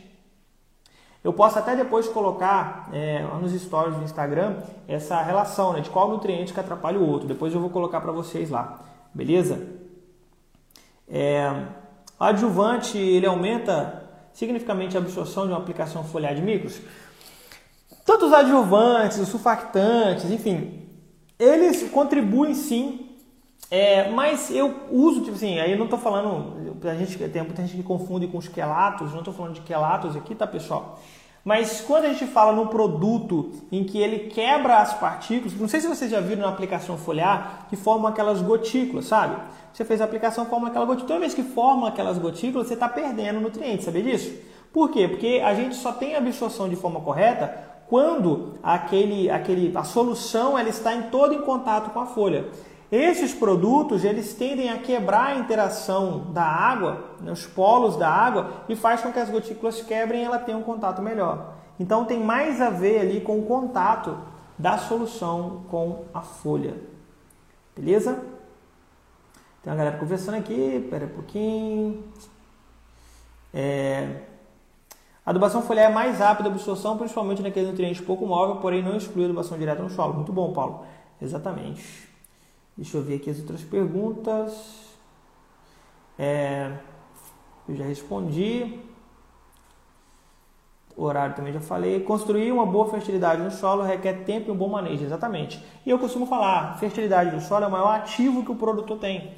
[1.22, 4.56] Eu posso até depois colocar é, nos stories do Instagram
[4.88, 7.28] essa relação né, de qual nutriente que atrapalha o outro.
[7.28, 8.80] Depois eu vou colocar para vocês lá.
[9.14, 9.66] Beleza?
[11.08, 11.48] É,
[12.18, 14.02] adjuvante ele aumenta
[14.32, 16.80] significativamente a absorção de uma aplicação foliar de micros?
[18.04, 20.88] Tanto os adjuvantes, os surfactantes, enfim,
[21.38, 23.16] eles contribuem sim,
[23.70, 27.62] é, mas eu uso, tipo assim, aí eu não estou falando, a gente, tem muita
[27.62, 31.00] gente que confunde com os quelatos, não estou falando de quelatos aqui, tá pessoal?
[31.44, 35.80] Mas quando a gente fala num produto em que ele quebra as partículas, não sei
[35.80, 39.36] se vocês já viram na aplicação foliar que formam aquelas gotículas, sabe?
[39.70, 41.08] Você fez a aplicação, forma aquela gotícula.
[41.08, 44.34] Toda vez que forma aquelas gotículas, você está perdendo nutrientes, sabia disso?
[44.72, 45.06] Por quê?
[45.06, 50.68] Porque a gente só tem absorção de forma correta quando aquele, aquele, a solução ela
[50.68, 52.46] está em todo em contato com a folha.
[52.94, 58.52] Esses produtos eles tendem a quebrar a interação da água, né, os polos da água,
[58.68, 61.54] e faz com que as gotículas quebrem e ela tenha um contato melhor.
[61.80, 64.16] Então tem mais a ver ali com o contato
[64.56, 66.76] da solução com a folha.
[67.74, 68.14] Beleza?
[69.60, 72.04] Tem uma galera conversando aqui, pera um pouquinho.
[73.52, 74.20] É,
[75.26, 78.96] a adubação foliar é mais rápida a absorção, principalmente naquele nutriente pouco móvel, porém não
[78.96, 80.14] exclui a adubação direta no solo.
[80.14, 80.86] Muito bom, Paulo.
[81.20, 82.03] Exatamente.
[82.76, 84.52] Deixa eu ver aqui as outras perguntas.
[86.18, 86.72] É,
[87.68, 88.80] eu já respondi.
[90.96, 92.00] O horário também já falei.
[92.00, 95.64] Construir uma boa fertilidade no solo requer tempo e um bom manejo, exatamente.
[95.84, 99.32] E eu costumo falar, fertilidade do solo é o maior ativo que o produtor tem.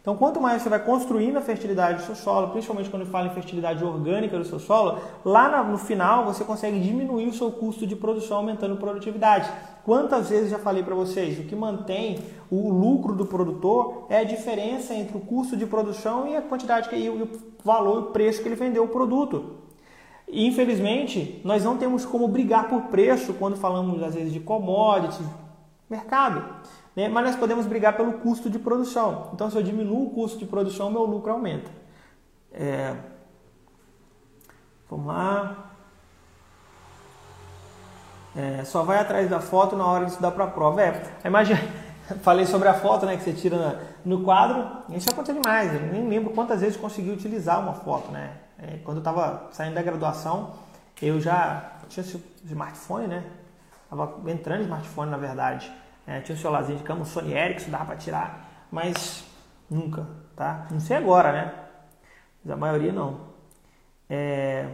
[0.00, 3.34] Então, quanto mais você vai construindo a fertilidade do seu solo, principalmente quando fala em
[3.34, 7.94] fertilidade orgânica do seu solo, lá no final você consegue diminuir o seu custo de
[7.94, 9.48] produção, aumentando a produtividade.
[9.84, 12.18] Quantas vezes já falei para vocês, o que mantém
[12.50, 16.88] o lucro do produtor é a diferença entre o custo de produção e a quantidade
[16.88, 17.28] que, o
[17.64, 19.56] valor, o preço que ele vendeu o produto.
[20.28, 25.26] Infelizmente, nós não temos como brigar por preço quando falamos às vezes de commodities,
[25.90, 26.62] mercado
[26.94, 27.08] né?
[27.08, 29.30] mas nós podemos brigar pelo custo de produção.
[29.32, 31.70] Então, se eu diminuo o custo de produção, meu lucro aumenta.
[32.52, 32.96] É...
[34.88, 35.71] Vamos lá.
[38.34, 40.82] É, só vai atrás da foto na hora de estudar para a prova.
[40.82, 41.60] É, imagina,
[42.22, 44.66] falei sobre a foto né, que você tira no quadro.
[44.90, 45.74] Isso acontece demais.
[45.74, 48.10] Eu nem lembro quantas vezes consegui utilizar uma foto.
[48.10, 48.32] Né?
[48.58, 50.54] É, quando eu estava saindo da graduação,
[51.00, 52.04] eu já tinha
[52.44, 53.24] smartphone, né?
[53.84, 55.70] Estava entrando smartphone, na verdade.
[56.06, 59.24] É, tinha um celularzinho de cama, um Sony Ericsson, dava para tirar, mas
[59.70, 60.66] nunca, tá?
[60.70, 61.52] Não sei agora, né?
[62.44, 63.20] Mas a maioria não.
[64.08, 64.68] É...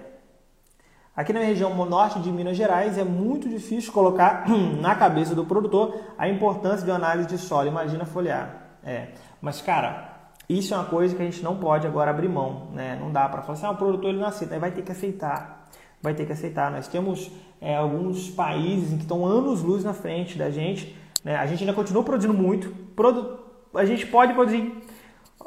[1.18, 4.48] Aqui na região norte de Minas Gerais é muito difícil colocar
[4.80, 7.66] na cabeça do produtor a importância de uma análise de solo.
[7.66, 8.78] Imagina folhear.
[8.84, 9.08] É.
[9.40, 12.68] Mas, cara, isso é uma coisa que a gente não pode agora abrir mão.
[12.72, 12.96] Né?
[13.00, 14.54] Não dá para falar assim, ah, o produtor ele não aceita.
[14.54, 15.68] Aí vai ter que aceitar.
[16.00, 16.70] Vai ter que aceitar.
[16.70, 21.36] Nós temos é, alguns países que estão anos luz na frente da gente né?
[21.36, 22.70] A gente ainda continua produzindo muito.
[22.94, 23.38] Produ
[23.74, 24.74] a gente pode produzir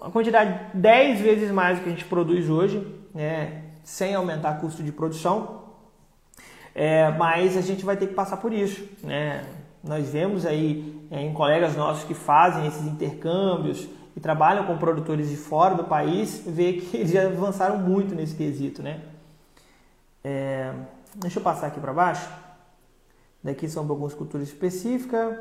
[0.02, 3.66] uma quantidade 10 vezes mais do que a gente produz hoje, né?
[3.84, 5.62] sem aumentar custo de produção.
[6.74, 8.84] É, mas a gente vai ter que passar por isso.
[9.04, 9.46] Né?
[9.84, 15.30] Nós vemos aí é, em colegas nossos que fazem esses intercâmbios e trabalham com produtores
[15.30, 18.82] de fora do país, ver que eles já avançaram muito nesse quesito.
[18.82, 19.02] Né?
[20.24, 20.74] É,
[21.16, 22.28] deixa eu passar aqui para baixo.
[23.44, 25.38] Daqui são algumas culturas específicas.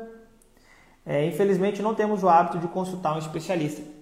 [1.03, 4.00] É, infelizmente não temos o hábito de consultar um especialista.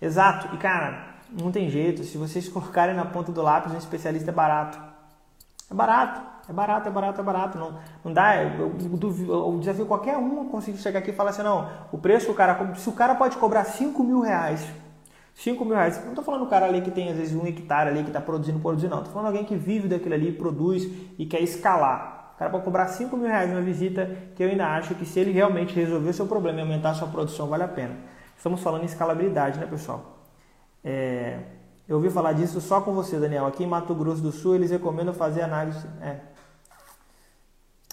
[0.00, 4.30] Exato, e cara, não tem jeito, se vocês colocarem na ponta do lápis, um especialista
[4.30, 4.78] é barato.
[5.70, 7.58] É barato, é barato, é barato, é barato.
[7.58, 8.42] Não, não dá.
[8.42, 8.74] Eu,
[9.28, 12.34] eu, desafio qualquer um conseguir chegar aqui e falar assim: não, o preço que o
[12.34, 12.74] cara.
[12.74, 14.66] Se o cara pode cobrar 5 mil reais
[15.38, 16.02] 5 mil reais.
[16.02, 18.20] Não estou falando o cara ali que tem às vezes um hectare ali que está
[18.20, 18.98] produzindo, produzindo, não.
[18.98, 20.84] Estou falando alguém que vive daquilo ali, produz
[21.16, 22.32] e quer escalar.
[22.34, 25.20] O cara pode cobrar 5 mil reais numa visita, que eu ainda acho que se
[25.20, 27.94] ele realmente resolver o seu problema e aumentar a sua produção, vale a pena.
[28.38, 30.20] Estamos falando em escalabilidade, né, pessoal?
[30.84, 31.40] É...
[31.88, 33.46] Eu ouvi falar disso só com você, Daniel.
[33.46, 35.84] Aqui em Mato Grosso do Sul, eles recomendam fazer análise.
[36.00, 36.20] É.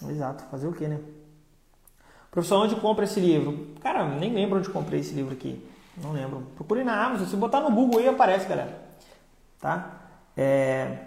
[0.07, 0.99] Exato, fazer o quê, né?
[2.29, 3.69] Professor, onde compra esse livro?
[3.81, 5.67] Cara, nem lembro onde comprei esse livro aqui.
[5.97, 6.43] Não lembro.
[6.55, 7.27] Procure na Amazon.
[7.27, 8.77] Se botar no Google aí aparece, galera.
[9.59, 9.93] Tá?
[10.37, 10.97] É...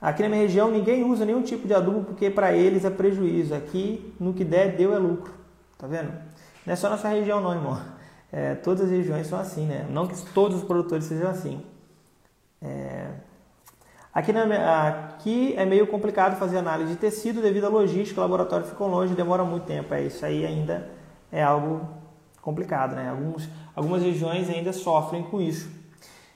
[0.00, 3.54] Aqui na minha região ninguém usa nenhum tipo de adubo porque para eles é prejuízo.
[3.54, 5.34] Aqui no que der, deu é lucro.
[5.76, 6.12] Tá vendo?
[6.64, 7.78] Não é só nossa região não, irmão.
[8.32, 9.86] É, todas as regiões são assim, né?
[9.90, 11.62] Não que todos os produtores sejam assim.
[12.62, 13.10] É...
[14.14, 18.66] Aqui, na, aqui é meio complicado fazer análise de tecido devido à logística, o laboratório
[18.66, 19.92] ficou longe, demora muito tempo.
[19.92, 20.88] É isso aí ainda
[21.30, 21.86] é algo
[22.40, 23.10] complicado, né?
[23.10, 25.70] Alguns, algumas regiões ainda sofrem com isso.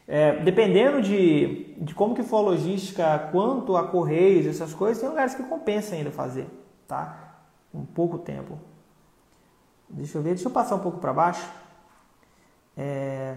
[0.09, 5.09] É, dependendo de, de como que for a logística, quanto a correios, essas coisas, tem
[5.09, 6.47] lugares que compensa ainda fazer,
[6.87, 7.41] tá?
[7.75, 8.59] Um pouco tempo.
[9.89, 11.47] Deixa eu ver, deixa eu passar um pouco para baixo.
[12.77, 13.37] É...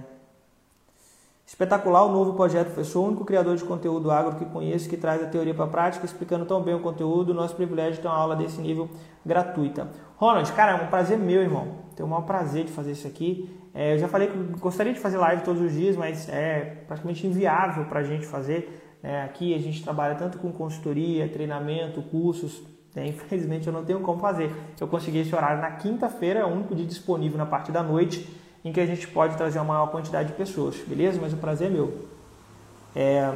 [1.46, 2.78] Espetacular o novo projeto.
[2.78, 5.66] Eu sou o único criador de conteúdo agro que conheço que traz a teoria para
[5.66, 7.34] a prática, explicando tão bem o conteúdo.
[7.34, 8.90] Nosso privilégio de ter uma aula desse nível
[9.26, 9.90] gratuita.
[10.18, 13.54] Ronald, cara, é um prazer meu, irmão tenho o maior prazer de fazer isso aqui.
[13.74, 17.28] É, eu já falei que gostaria de fazer live todos os dias, mas é praticamente
[17.28, 18.98] inviável para a gente fazer.
[19.04, 22.64] É, aqui a gente trabalha tanto com consultoria, treinamento, cursos.
[22.96, 24.50] É, infelizmente eu não tenho como fazer.
[24.80, 28.34] Eu consegui esse horário na quinta-feira, é o único dia disponível na parte da noite,
[28.64, 31.20] em que a gente pode trazer uma maior quantidade de pessoas, beleza?
[31.22, 32.06] Mas o prazer é meu.
[32.96, 33.34] É...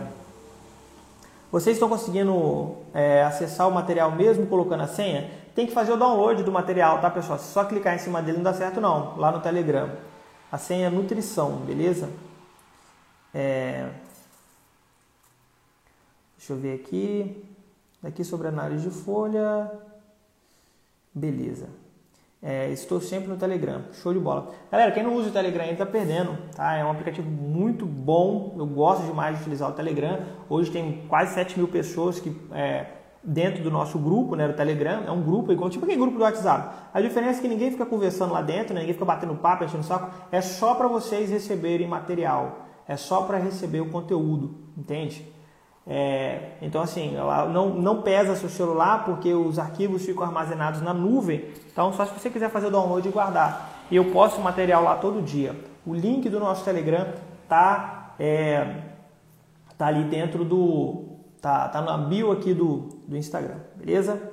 [1.52, 5.44] Vocês estão conseguindo é, acessar o material mesmo colocando a senha?
[5.56, 7.38] tem que fazer o download do material, tá pessoal?
[7.38, 9.90] Se só clicar em cima dele não dá certo não, lá no Telegram.
[10.52, 12.10] A senha é nutrição, beleza?
[13.34, 13.90] É...
[16.38, 17.44] Deixa eu ver aqui.
[18.02, 19.72] Daqui sobre análise de folha.
[21.14, 21.70] Beleza.
[22.46, 23.84] É, estou sempre no Telegram.
[23.94, 24.52] Show de bola.
[24.70, 26.76] Galera, quem não usa o Telegram ainda está perdendo, tá?
[26.76, 28.54] É um aplicativo muito bom.
[28.58, 30.20] Eu gosto demais de utilizar o Telegram.
[30.50, 32.88] Hoje tem quase 7 mil pessoas que é,
[33.24, 36.24] dentro do nosso grupo, né, do Telegram, é um grupo igual, tipo aquele grupo do
[36.24, 36.76] WhatsApp.
[36.94, 39.82] A diferença é que ninguém fica conversando lá dentro, né, ninguém fica batendo papo, enchendo
[39.82, 45.26] o saco, é só para vocês receberem material, é só para receber o conteúdo, entende?
[45.86, 47.16] É, então assim,
[47.52, 52.18] não, não pesa seu celular porque os arquivos ficam armazenados na nuvem, então só se
[52.18, 53.86] você quiser fazer o download e guardar.
[53.92, 55.56] E eu posto material lá todo dia.
[55.86, 57.08] O link do nosso Telegram
[57.50, 58.76] tá, é,
[59.78, 61.14] tá ali dentro do,
[61.44, 64.32] Tá, tá na bio aqui do, do Instagram, beleza?